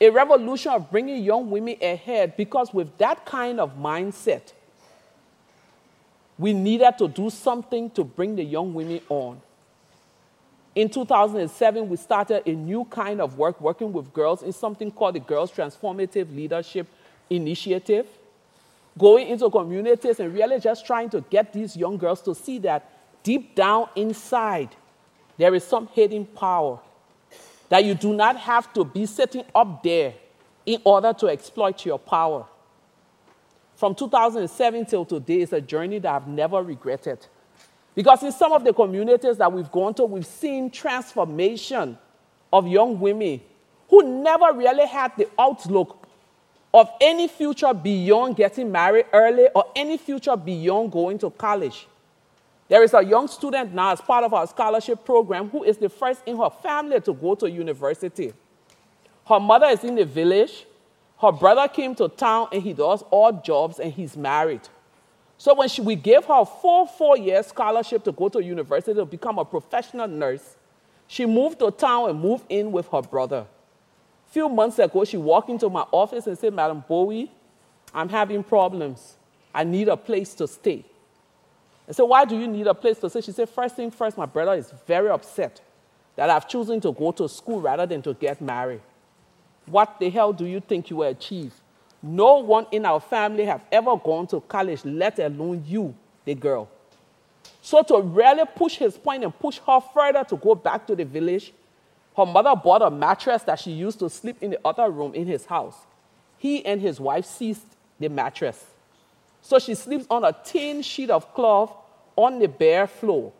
A 0.00 0.08
revolution 0.08 0.72
of 0.72 0.90
bringing 0.90 1.22
young 1.22 1.50
women 1.50 1.76
ahead 1.82 2.36
because, 2.36 2.72
with 2.72 2.96
that 2.98 3.26
kind 3.26 3.60
of 3.60 3.76
mindset, 3.76 4.52
we 6.38 6.54
needed 6.54 6.96
to 6.96 7.06
do 7.06 7.28
something 7.28 7.90
to 7.90 8.02
bring 8.02 8.34
the 8.34 8.42
young 8.42 8.72
women 8.72 9.00
on. 9.10 9.40
In 10.74 10.88
2007, 10.88 11.88
we 11.88 11.96
started 11.98 12.42
a 12.46 12.52
new 12.52 12.84
kind 12.86 13.20
of 13.20 13.36
work 13.36 13.60
working 13.60 13.92
with 13.92 14.12
girls 14.14 14.42
in 14.42 14.52
something 14.52 14.90
called 14.90 15.16
the 15.16 15.20
Girls 15.20 15.52
Transformative 15.52 16.34
Leadership 16.34 16.86
Initiative. 17.28 18.06
Going 18.96 19.28
into 19.28 19.50
communities 19.50 20.18
and 20.18 20.32
really 20.32 20.58
just 20.60 20.86
trying 20.86 21.10
to 21.10 21.20
get 21.28 21.52
these 21.52 21.76
young 21.76 21.98
girls 21.98 22.22
to 22.22 22.34
see 22.34 22.58
that 22.60 22.88
deep 23.22 23.54
down 23.54 23.88
inside, 23.94 24.70
there 25.36 25.54
is 25.54 25.64
some 25.64 25.88
hidden 25.88 26.24
power. 26.24 26.78
That 27.70 27.84
you 27.84 27.94
do 27.94 28.12
not 28.12 28.36
have 28.36 28.72
to 28.74 28.84
be 28.84 29.06
sitting 29.06 29.44
up 29.54 29.82
there 29.82 30.12
in 30.66 30.82
order 30.84 31.12
to 31.14 31.28
exploit 31.28 31.86
your 31.86 31.98
power. 31.98 32.46
From 33.76 33.94
2007 33.94 34.84
till 34.84 35.06
today 35.06 35.40
is 35.40 35.54
a 35.54 35.60
journey 35.60 35.98
that 36.00 36.14
I've 36.14 36.28
never 36.28 36.62
regretted. 36.62 37.26
Because 37.94 38.22
in 38.22 38.32
some 38.32 38.52
of 38.52 38.62
the 38.62 38.72
communities 38.72 39.38
that 39.38 39.50
we've 39.50 39.70
gone 39.70 39.94
to, 39.94 40.04
we've 40.04 40.26
seen 40.26 40.70
transformation 40.70 41.96
of 42.52 42.66
young 42.66 43.00
women 43.00 43.40
who 43.88 44.02
never 44.22 44.52
really 44.52 44.86
had 44.86 45.16
the 45.16 45.28
outlook 45.38 46.06
of 46.72 46.88
any 47.00 47.26
future 47.26 47.74
beyond 47.74 48.36
getting 48.36 48.70
married 48.70 49.06
early 49.12 49.48
or 49.54 49.64
any 49.74 49.96
future 49.96 50.36
beyond 50.36 50.92
going 50.92 51.18
to 51.18 51.30
college. 51.30 51.86
There 52.70 52.84
is 52.84 52.94
a 52.94 53.04
young 53.04 53.26
student 53.26 53.74
now, 53.74 53.90
as 53.90 54.00
part 54.00 54.22
of 54.22 54.32
our 54.32 54.46
scholarship 54.46 55.04
program, 55.04 55.50
who 55.50 55.64
is 55.64 55.76
the 55.76 55.88
first 55.88 56.22
in 56.24 56.36
her 56.36 56.48
family 56.48 57.00
to 57.00 57.12
go 57.12 57.34
to 57.34 57.50
university. 57.50 58.32
Her 59.26 59.40
mother 59.40 59.66
is 59.66 59.82
in 59.82 59.96
the 59.96 60.04
village. 60.04 60.66
Her 61.20 61.32
brother 61.32 61.66
came 61.66 61.96
to 61.96 62.08
town 62.08 62.46
and 62.52 62.62
he 62.62 62.72
does 62.72 63.02
odd 63.10 63.44
jobs 63.44 63.80
and 63.80 63.92
he's 63.92 64.16
married. 64.16 64.60
So 65.36 65.52
when 65.56 65.68
she, 65.68 65.82
we 65.82 65.96
gave 65.96 66.24
her 66.26 66.42
a 66.42 66.46
full 66.46 66.86
four-year 66.86 67.42
scholarship 67.42 68.04
to 68.04 68.12
go 68.12 68.28
to 68.28 68.40
university 68.40 68.94
to 68.94 69.04
become 69.04 69.40
a 69.40 69.44
professional 69.44 70.06
nurse, 70.06 70.56
she 71.08 71.26
moved 71.26 71.58
to 71.58 71.72
town 71.72 72.10
and 72.10 72.20
moved 72.20 72.44
in 72.48 72.70
with 72.70 72.86
her 72.92 73.02
brother. 73.02 73.46
A 74.28 74.32
few 74.32 74.48
months 74.48 74.78
ago, 74.78 75.04
she 75.04 75.16
walked 75.16 75.50
into 75.50 75.68
my 75.68 75.86
office 75.90 76.28
and 76.28 76.38
said, 76.38 76.54
Madam 76.54 76.84
Gbowee, 76.88 77.30
I'm 77.92 78.08
having 78.08 78.44
problems. 78.44 79.16
I 79.52 79.64
need 79.64 79.88
a 79.88 79.96
place 79.96 80.34
to 80.34 80.46
stay. 80.46 80.84
I 81.90 81.92
said, 81.92 82.04
Why 82.04 82.24
do 82.24 82.38
you 82.38 82.46
need 82.46 82.68
a 82.68 82.74
place 82.74 82.98
to 83.00 83.10
stay? 83.10 83.20
She 83.20 83.32
said, 83.32 83.48
First 83.48 83.74
thing 83.74 83.90
first, 83.90 84.16
my 84.16 84.24
brother 84.24 84.54
is 84.54 84.72
very 84.86 85.10
upset 85.10 85.60
that 86.14 86.30
I've 86.30 86.46
chosen 86.46 86.80
to 86.82 86.92
go 86.92 87.10
to 87.10 87.28
school 87.28 87.60
rather 87.60 87.84
than 87.84 88.00
to 88.02 88.14
get 88.14 88.40
married. 88.40 88.80
What 89.66 89.98
the 89.98 90.08
hell 90.08 90.32
do 90.32 90.46
you 90.46 90.60
think 90.60 90.88
you 90.88 90.96
will 90.96 91.08
achieve? 91.08 91.52
No 92.00 92.38
one 92.38 92.66
in 92.70 92.86
our 92.86 93.00
family 93.00 93.44
have 93.44 93.64
ever 93.72 93.96
gone 93.96 94.28
to 94.28 94.40
college, 94.40 94.84
let 94.84 95.18
alone 95.18 95.64
you, 95.66 95.94
the 96.24 96.34
girl. 96.36 96.68
So 97.60 97.82
to 97.82 98.00
really 98.00 98.44
push 98.54 98.76
his 98.76 98.96
point 98.96 99.24
and 99.24 99.36
push 99.36 99.58
her 99.66 99.80
further 99.80 100.22
to 100.24 100.36
go 100.36 100.54
back 100.54 100.86
to 100.86 100.94
the 100.94 101.04
village, 101.04 101.52
her 102.16 102.24
mother 102.24 102.54
bought 102.54 102.82
a 102.82 102.90
mattress 102.90 103.42
that 103.42 103.58
she 103.58 103.72
used 103.72 103.98
to 103.98 104.08
sleep 104.08 104.36
in 104.40 104.52
the 104.52 104.60
other 104.64 104.88
room 104.90 105.12
in 105.14 105.26
his 105.26 105.44
house. 105.44 105.76
He 106.38 106.64
and 106.64 106.80
his 106.80 107.00
wife 107.00 107.26
seized 107.26 107.64
the 107.98 108.08
mattress. 108.08 108.64
So 109.42 109.58
she 109.58 109.74
sleeps 109.74 110.06
on 110.08 110.24
a 110.24 110.32
thin 110.32 110.82
sheet 110.82 111.10
of 111.10 111.34
cloth 111.34 111.72
on 112.24 112.38
the 112.38 112.48
bare 112.48 112.86
floor. 112.86 113.32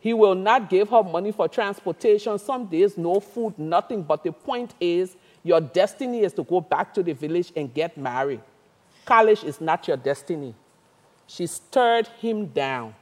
He 0.00 0.14
will 0.14 0.36
not 0.36 0.70
give 0.70 0.90
her 0.90 1.02
money 1.02 1.32
for 1.32 1.48
transportation. 1.48 2.38
Some 2.38 2.66
days, 2.66 2.96
no 2.96 3.18
food, 3.18 3.58
nothing. 3.58 4.02
But 4.02 4.22
the 4.22 4.30
point 4.32 4.74
is, 4.80 5.16
your 5.42 5.60
destiny 5.60 6.20
is 6.20 6.32
to 6.34 6.44
go 6.44 6.60
back 6.60 6.94
to 6.94 7.02
the 7.02 7.12
village 7.12 7.52
and 7.56 7.72
get 7.74 7.96
married. 7.96 8.40
College 9.04 9.42
is 9.42 9.60
not 9.60 9.88
your 9.88 9.96
destiny. 9.96 10.54
She 11.26 11.46
stirred 11.46 12.06
him 12.20 12.46
down 12.46 12.94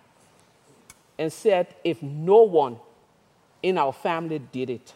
and 1.18 1.30
said, 1.32 1.74
If 1.84 2.02
no 2.02 2.42
one 2.42 2.78
in 3.62 3.76
our 3.76 3.92
family 3.92 4.38
did 4.38 4.70
it, 4.70 4.94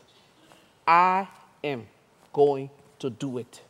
I 0.87 1.29
am 1.63 1.87
going 2.33 2.71
to 3.01 3.11
do 3.11 3.39
it. 3.39 3.61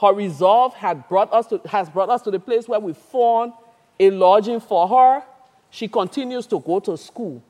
Her 0.00 0.12
resolve 0.12 0.74
had 0.74 1.08
brought 1.08 1.32
us 1.32 1.46
to, 1.48 1.60
has 1.66 1.88
brought 1.88 2.08
us 2.08 2.22
to 2.22 2.30
the 2.30 2.40
place 2.40 2.66
where 2.66 2.80
we 2.80 2.92
found 2.92 3.52
a 4.00 4.10
lodging 4.10 4.58
for 4.58 4.88
her. 4.88 5.22
She 5.70 5.86
continues 5.86 6.48
to 6.48 6.58
go 6.58 6.80
to 6.80 6.96
school. 6.96 7.40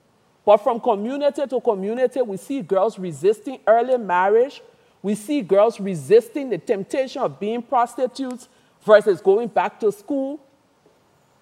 But 0.44 0.58
from 0.58 0.80
community 0.80 1.46
to 1.46 1.60
community, 1.62 2.20
we 2.20 2.36
see 2.36 2.60
girls 2.60 2.98
resisting 2.98 3.60
early 3.66 3.96
marriage 3.96 4.60
we 5.02 5.14
see 5.14 5.40
girls 5.40 5.80
resisting 5.80 6.50
the 6.50 6.58
temptation 6.58 7.22
of 7.22 7.40
being 7.40 7.62
prostitutes 7.62 8.48
versus 8.82 9.20
going 9.20 9.48
back 9.48 9.80
to 9.80 9.90
school. 9.92 10.40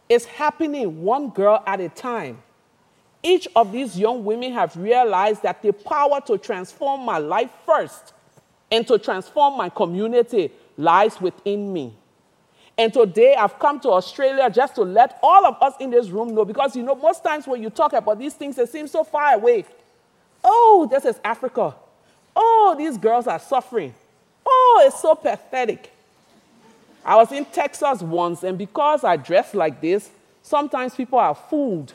It's 0.08 0.24
happening 0.24 1.02
one 1.02 1.30
girl 1.30 1.62
at 1.66 1.80
a 1.80 1.88
time. 1.88 2.42
Each 3.22 3.48
of 3.56 3.72
these 3.72 3.98
young 3.98 4.24
women 4.24 4.52
have 4.52 4.76
realized 4.76 5.42
that 5.42 5.60
the 5.60 5.72
power 5.72 6.20
to 6.26 6.38
transform 6.38 7.04
my 7.04 7.18
life 7.18 7.50
first 7.66 8.12
and 8.70 8.86
to 8.86 8.98
transform 8.98 9.56
my 9.56 9.68
community 9.68 10.52
lies 10.76 11.20
within 11.20 11.72
me. 11.72 11.94
And 12.78 12.92
today 12.92 13.34
I've 13.34 13.58
come 13.58 13.80
to 13.80 13.90
Australia 13.90 14.48
just 14.48 14.76
to 14.76 14.82
let 14.82 15.18
all 15.20 15.44
of 15.44 15.56
us 15.60 15.74
in 15.80 15.90
this 15.90 16.10
room 16.10 16.32
know 16.32 16.44
because 16.44 16.76
you 16.76 16.84
know, 16.84 16.94
most 16.94 17.24
times 17.24 17.44
when 17.44 17.60
you 17.60 17.70
talk 17.70 17.92
about 17.92 18.20
these 18.20 18.34
things, 18.34 18.54
they 18.54 18.66
seem 18.66 18.86
so 18.86 19.02
far 19.02 19.34
away. 19.34 19.64
Oh, 20.44 20.86
this 20.88 21.04
is 21.04 21.18
Africa. 21.24 21.74
Oh, 22.36 22.76
these 22.78 22.96
girls 22.96 23.26
are 23.26 23.40
suffering. 23.40 23.92
Oh, 24.46 24.84
it's 24.86 25.02
so 25.02 25.16
pathetic. 25.16 25.92
I 27.04 27.16
was 27.16 27.32
in 27.32 27.46
Texas 27.46 28.00
once, 28.00 28.44
and 28.44 28.56
because 28.56 29.02
I 29.02 29.16
dress 29.16 29.54
like 29.54 29.80
this, 29.80 30.08
sometimes 30.42 30.94
people 30.94 31.18
are 31.18 31.34
fooled. 31.34 31.92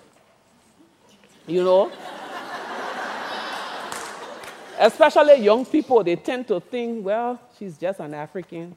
You 1.48 1.64
know? 1.64 1.92
Especially 4.80 5.36
young 5.36 5.66
people, 5.66 6.04
they 6.04 6.18
tend 6.18 6.46
to 6.50 6.60
think, 6.60 7.06
well, 7.06 7.40
she's 7.58 7.78
just 7.78 8.02
an 8.02 8.14
African. 8.14 8.76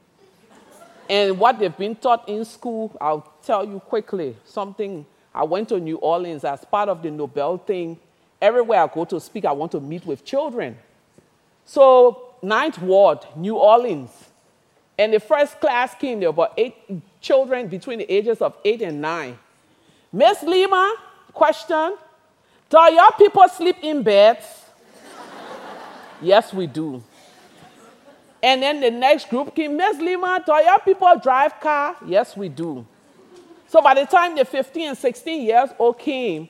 And 1.09 1.39
what 1.39 1.59
they've 1.59 1.77
been 1.77 1.95
taught 1.95 2.29
in 2.29 2.45
school, 2.45 2.97
I'll 3.01 3.33
tell 3.43 3.65
you 3.65 3.79
quickly 3.81 4.37
something. 4.45 5.07
I 5.35 5.45
went 5.45 5.69
to 5.69 5.79
New 5.79 5.97
Orleans 5.97 6.45
as 6.45 6.65
part 6.65 6.89
of 6.89 7.03
the 7.03 7.11
Nobel 7.11 7.59
thing. 7.59 7.99
Everywhere 8.41 8.83
I 8.83 8.87
go 8.93 9.05
to 9.05 9.21
speak, 9.21 9.45
I 9.45 9.53
want 9.53 9.73
to 9.73 9.81
meet 9.81 10.05
with 10.05 10.25
children. 10.25 10.77
So, 11.65 12.35
Ninth 12.43 12.79
Ward, 12.81 13.27
New 13.37 13.57
Orleans. 13.57 14.11
And 14.99 15.13
the 15.13 15.21
first 15.21 15.61
class 15.61 15.95
came, 15.95 16.21
there 16.21 16.31
were 16.31 16.47
about 16.47 16.55
eight 16.57 16.75
children 17.21 17.69
between 17.69 17.99
the 17.99 18.13
ages 18.13 18.41
of 18.41 18.57
eight 18.65 18.83
and 18.83 19.01
nine. 19.01 19.39
Miss 20.13 20.39
Leymah, 20.39 20.93
question 21.33 21.97
Do 22.71 22.79
your 22.93 23.13
people 23.13 23.49
sleep 23.49 23.77
in 23.83 24.03
beds? 24.03 24.47
yes, 26.23 26.53
we 26.53 26.67
do. 26.67 27.03
And 28.43 28.63
then 28.63 28.81
the 28.81 28.91
next 28.91 29.29
group 29.31 29.55
came, 29.55 29.77
Miss 29.77 29.97
Leymah, 29.97 30.45
do 30.45 30.53
your 30.53 30.79
people 30.81 31.19
drive 31.23 31.59
car? 31.61 31.97
Yes, 32.07 32.37
we 32.37 32.49
do. 32.49 32.87
So 33.69 33.83
by 33.83 33.95
the 33.95 34.07
time 34.07 34.37
the 34.37 34.45
15 34.45 34.89
and 34.89 34.99
16 34.99 35.43
years 35.43 35.71
old 35.79 35.99
came, 35.99 36.49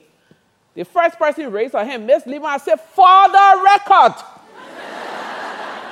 the 0.75 0.85
first 0.85 1.17
person 1.17 1.51
raised 1.51 1.73
her 1.73 1.83
hand, 1.83 2.05
Miss 2.05 2.23
Leymah, 2.23 2.45
I 2.45 2.57
said, 2.57 2.79
For 2.79 3.27
the 3.29 3.61
record, 3.63 4.13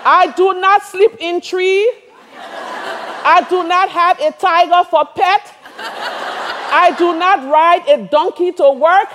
I 0.06 0.32
do 0.38 0.54
not 0.60 0.84
sleep 0.84 1.16
in 1.20 1.42
tree. 1.42 1.92
I 2.38 3.44
do 3.50 3.68
not 3.68 3.90
have 3.90 4.20
a 4.20 4.32
tiger 4.34 4.88
for 4.88 5.04
pet. 5.16 5.52
I 5.78 6.94
do 6.98 7.18
not 7.18 7.50
ride 7.50 7.88
a 7.88 8.06
donkey 8.06 8.52
to 8.52 8.70
work. 8.70 9.08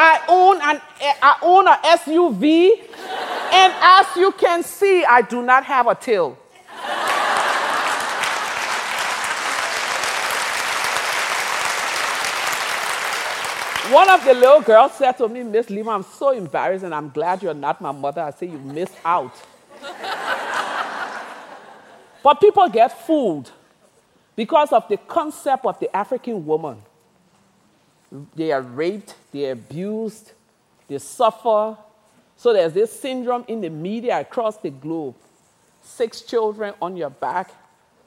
I 0.00 0.20
own 0.28 0.56
an 0.62 0.80
I 1.22 1.36
own 1.42 1.68
a 1.68 1.76
SUV. 1.96 2.87
And 3.52 3.72
as 3.80 4.06
you 4.16 4.32
can 4.32 4.62
see, 4.62 5.04
I 5.04 5.22
do 5.22 5.42
not 5.42 5.64
have 5.64 5.86
a 5.86 5.94
tail. 5.94 6.38
One 13.90 14.10
of 14.10 14.22
the 14.22 14.34
little 14.34 14.60
girls 14.60 14.92
said 14.92 15.12
to 15.12 15.28
me, 15.28 15.42
Miss 15.42 15.66
Leymah, 15.68 15.94
I'm 15.94 16.02
so 16.02 16.30
embarrassed 16.30 16.84
and 16.84 16.94
I'm 16.94 17.08
glad 17.08 17.42
you're 17.42 17.54
not 17.54 17.80
my 17.80 17.90
mother. 17.90 18.20
I 18.20 18.30
say, 18.32 18.46
You 18.46 18.58
missed 18.58 18.94
out. 19.02 19.32
but 22.22 22.38
people 22.38 22.68
get 22.68 23.06
fooled 23.06 23.50
because 24.36 24.72
of 24.72 24.86
the 24.88 24.98
concept 24.98 25.64
of 25.64 25.80
the 25.80 25.94
African 25.96 26.44
woman. 26.44 26.76
They 28.34 28.52
are 28.52 28.60
raped, 28.60 29.14
they 29.32 29.48
are 29.48 29.52
abused, 29.52 30.32
they 30.86 30.98
suffer, 30.98 31.76
so 32.38 32.52
there's 32.52 32.72
this 32.72 32.98
syndrome 32.98 33.44
in 33.48 33.60
the 33.60 33.68
media 33.68 34.20
across 34.20 34.56
the 34.56 34.70
globe 34.70 35.16
six 35.82 36.20
children 36.20 36.74
on 36.80 36.96
your 36.96 37.10
back, 37.10 37.50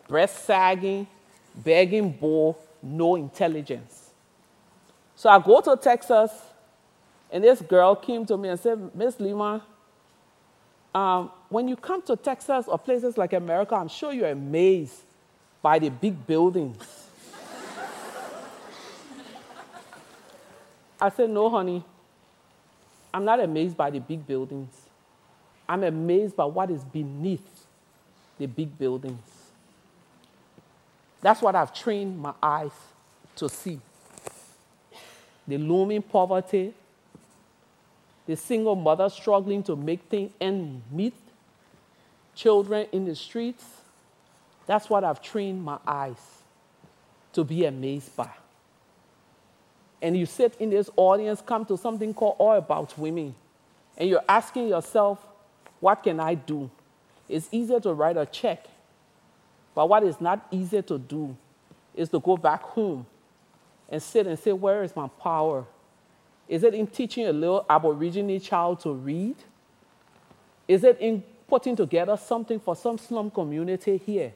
breast 0.08 0.46
sagging, 0.46 1.06
begging 1.56 2.12
bull, 2.12 2.58
no 2.82 3.16
intelligence. 3.16 4.12
So 5.16 5.30
I 5.30 5.40
go 5.40 5.60
to 5.62 5.76
Texas, 5.76 6.32
and 7.30 7.44
this 7.44 7.62
girl 7.62 7.96
came 7.96 8.26
to 8.28 8.38
me 8.38 8.50
and 8.50 8.60
said, 8.60 8.96
Miss 8.96 9.16
Leymah, 9.16 9.62
um, 10.96 11.32
when 11.50 11.68
you 11.68 11.76
come 11.76 12.02
to 12.04 12.16
Texas 12.16 12.66
or 12.68 12.80
places 12.80 13.18
like 13.18 13.34
America, 13.34 13.76
I'm 13.76 13.90
sure 13.90 14.14
you're 14.14 14.30
amazed 14.30 15.02
by 15.62 15.80
the 15.80 15.90
big 15.90 16.26
buildings. 16.26 16.78
I 21.02 21.10
said, 21.10 21.30
No, 21.30 21.50
honey. 21.50 21.84
I'm 23.14 23.26
not 23.26 23.40
amazed 23.40 23.76
by 23.76 23.90
the 23.90 24.00
big 24.00 24.26
buildings. 24.26 24.74
I'm 25.68 25.84
amazed 25.84 26.36
by 26.36 26.46
what 26.46 26.70
is 26.70 26.84
beneath 26.84 27.66
the 28.38 28.46
big 28.46 28.78
buildings. 28.78 29.20
That's 31.22 31.42
what 31.42 31.56
I've 31.56 31.74
trained 31.74 32.20
my 32.20 32.34
eyes 32.42 32.72
to 33.36 33.48
see. 33.48 33.80
The 35.48 35.58
looming 35.58 36.02
poverty, 36.02 36.74
the 38.26 38.36
single 38.36 38.76
mother 38.76 39.10
struggling 39.10 39.64
to 39.64 39.76
make 39.76 40.02
things 40.04 40.32
and 40.40 40.82
meet, 40.92 41.14
children 42.36 42.88
in 42.92 43.06
the 43.06 43.16
streets. 43.16 43.66
That's 44.66 44.90
what 44.90 45.04
I've 45.04 45.22
trained 45.22 45.64
my 45.64 45.78
eyes 45.86 46.42
to 47.34 47.44
be 47.44 47.66
amazed 47.66 48.16
by 48.16 48.30
and 50.02 50.18
you 50.18 50.26
sit 50.26 50.56
in 50.60 50.70
this 50.70 50.90
audience, 50.96 51.42
come 51.46 51.66
to 51.66 51.78
something 51.78 52.14
called 52.14 52.36
All 52.40 52.54
About 52.54 52.98
Women, 52.98 53.36
and 53.98 54.10
you're 54.10 54.24
asking 54.28 54.68
yourself, 54.68 55.26
what 55.80 56.04
can 56.04 56.20
I 56.20 56.36
do? 56.36 56.70
It's 57.30 57.48
easier 57.52 57.80
to 57.82 57.94
write 57.94 58.18
a 58.18 58.26
check, 58.26 58.66
but 59.76 59.88
what 59.88 60.04
is 60.04 60.20
not 60.20 60.46
easier 60.52 60.82
to 60.84 60.98
do 60.98 61.36
is 61.96 62.10
to 62.10 62.20
go 62.20 62.38
back 62.38 62.62
home 62.64 63.06
and 63.90 64.02
sit 64.02 64.26
and 64.28 64.38
say, 64.40 64.52
where 64.52 64.84
is 64.84 64.96
my 64.96 65.08
power? 65.08 65.66
Is 66.48 66.64
it 66.64 66.74
in 66.74 66.88
teaching 66.88 67.28
a 67.28 67.34
little 67.34 67.66
Aborigine 67.70 68.40
child 68.40 68.80
to 68.82 68.94
read? 68.94 69.36
Is 70.68 70.84
it 70.84 70.98
in 71.00 71.24
putting 71.48 71.76
together 71.76 72.18
something 72.18 72.60
for 72.60 72.76
some 72.76 72.98
slum 72.98 73.30
community 73.30 73.98
here? 73.98 74.34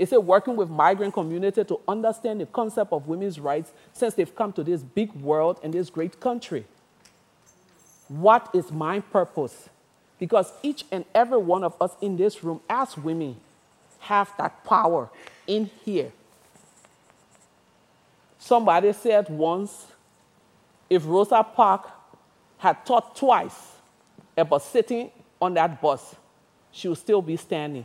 Is 0.00 0.14
it 0.14 0.24
working 0.24 0.56
with 0.56 0.70
migrant 0.70 1.12
community 1.12 1.62
to 1.62 1.78
understand 1.86 2.40
the 2.40 2.46
concept 2.46 2.90
of 2.90 3.06
women's 3.06 3.38
rights 3.38 3.70
since 3.92 4.14
they've 4.14 4.34
come 4.34 4.50
to 4.54 4.64
this 4.64 4.80
big 4.82 5.12
world 5.12 5.60
and 5.62 5.74
this 5.74 5.90
great 5.90 6.18
country? 6.18 6.64
What 8.08 8.48
is 8.54 8.72
my 8.72 9.00
purpose? 9.00 9.68
Because 10.18 10.54
each 10.62 10.86
and 10.90 11.04
every 11.14 11.36
one 11.36 11.62
of 11.62 11.74
us 11.82 11.94
in 12.00 12.16
this 12.16 12.42
room, 12.42 12.62
as 12.66 12.96
women, 12.96 13.36
have 13.98 14.32
that 14.38 14.64
power 14.64 15.10
in 15.46 15.68
here. 15.84 16.10
Somebody 18.38 18.94
said 18.94 19.28
once 19.28 19.88
if 20.88 21.04
Rosa 21.04 21.42
Parks 21.42 21.90
had 22.56 22.86
thought 22.86 23.14
twice 23.14 23.72
about 24.34 24.62
sitting 24.62 25.10
on 25.42 25.52
that 25.52 25.78
bus, 25.78 26.14
she 26.72 26.88
would 26.88 26.96
still 26.96 27.20
be 27.20 27.36
standing. 27.36 27.84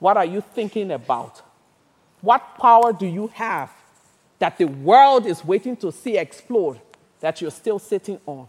What 0.00 0.16
are 0.16 0.24
you 0.24 0.40
thinking 0.40 0.90
about? 0.90 1.42
What 2.22 2.56
power 2.56 2.92
do 2.92 3.06
you 3.06 3.28
have 3.28 3.70
that 4.40 4.58
the 4.58 4.64
world 4.64 5.26
is 5.26 5.44
waiting 5.44 5.76
to 5.76 5.92
see 5.92 6.18
explode 6.18 6.80
that 7.20 7.40
you're 7.40 7.50
still 7.50 7.78
sitting 7.78 8.18
on? 8.26 8.48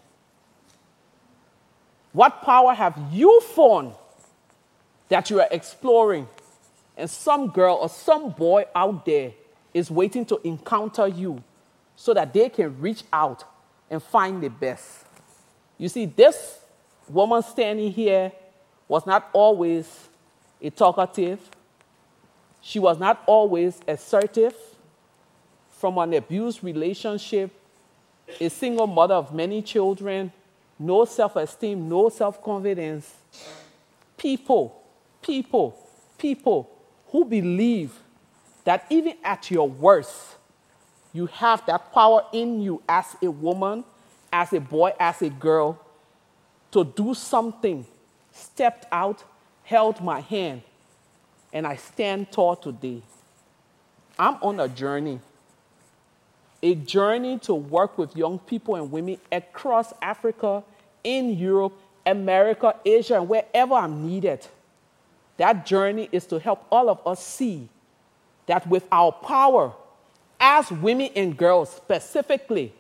What 2.14 2.42
power 2.42 2.74
have 2.74 2.98
you 3.12 3.40
found 3.42 3.94
that 5.10 5.30
you 5.30 5.40
are 5.40 5.48
exploring? 5.52 6.28
And 6.98 7.10
some 7.10 7.50
girl 7.50 7.78
or 7.82 7.90
some 7.90 8.32
boy 8.32 8.66
out 8.76 9.06
there 9.06 9.32
is 9.74 9.90
waiting 9.90 10.26
to 10.26 10.40
encounter 10.44 11.08
you 11.08 11.44
so 11.96 12.14
that 12.14 12.34
they 12.34 12.50
can 12.50 12.80
reach 12.82 13.04
out 13.14 13.44
and 13.90 14.02
find 14.02 14.42
the 14.42 14.50
best. 14.50 15.06
You 15.78 15.90
see, 15.90 16.06
this 16.06 16.60
woman 17.10 17.42
standing 17.44 17.92
here 17.92 18.32
was 18.88 19.06
not 19.06 19.30
always 19.34 20.10
a 20.62 20.70
talkative. 20.70 21.40
She 22.62 22.80
was 22.80 23.00
not 23.00 23.24
always 23.26 23.80
assertive. 23.88 24.56
From 25.70 25.98
an 25.98 26.14
abused 26.14 26.64
relationship, 26.64 27.52
a 28.40 28.50
single 28.50 28.86
mother 28.86 29.16
of 29.16 29.34
many 29.34 29.64
children, 29.64 30.32
no 30.78 31.06
self 31.06 31.36
esteem, 31.36 31.90
no 31.90 32.10
self 32.10 32.44
confidence. 32.44 33.12
People, 34.16 34.80
people, 35.22 35.76
people 36.20 36.70
who 37.08 37.26
believe 37.26 37.98
that 38.64 38.86
even 38.92 39.16
at 39.24 39.50
your 39.50 39.68
worst, 39.68 40.38
you 41.14 41.26
have 41.26 41.66
that 41.66 41.92
power 41.92 42.24
in 42.32 42.62
you 42.62 42.82
as 42.88 43.16
a 43.22 43.30
woman, 43.30 43.84
as 44.32 44.54
a 44.54 44.60
boy, 44.62 44.94
as 45.00 45.22
a 45.22 45.30
girl 45.30 45.80
to 46.72 46.84
do 46.86 47.14
something, 47.14 47.86
stepped 48.32 48.86
out 48.92 49.24
held 49.72 50.02
my 50.02 50.20
hand, 50.20 50.62
and 51.54 51.66
I 51.66 51.78
stand 51.78 52.30
tall 52.30 52.58
today. 52.58 53.02
I'm 54.20 54.36
on 54.42 54.60
a 54.60 54.68
journey, 54.68 55.22
a 56.62 56.76
journey 56.76 57.40
to 57.40 57.54
work 57.56 57.98
with 57.98 58.18
young 58.18 58.38
people 58.38 58.76
and 58.76 58.92
women 58.92 59.18
across 59.32 59.94
Africa, 60.02 60.64
in 61.06 61.38
Europe, 61.38 61.74
America, 62.06 62.76
Asia, 62.86 63.16
and 63.16 63.30
wherever 63.30 63.74
I'm 63.74 64.06
needed. 64.06 64.46
That 65.38 65.66
journey 65.66 66.10
is 66.12 66.26
to 66.28 66.38
help 66.38 66.66
all 66.70 66.90
of 66.90 67.00
us 67.08 67.26
see 67.26 67.70
that 68.48 68.68
with 68.68 68.86
our 68.92 69.14
power, 69.14 69.72
as 70.40 70.70
women 70.70 71.12
and 71.16 71.38
girls 71.38 71.70
specifically, 71.74 72.74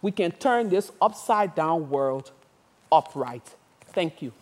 we 0.00 0.12
can 0.12 0.30
turn 0.30 0.68
this 0.68 0.92
upside 1.00 1.54
down 1.56 1.90
world 1.90 2.30
upright. 2.90 3.46
Thank 3.88 4.22
you. 4.22 4.32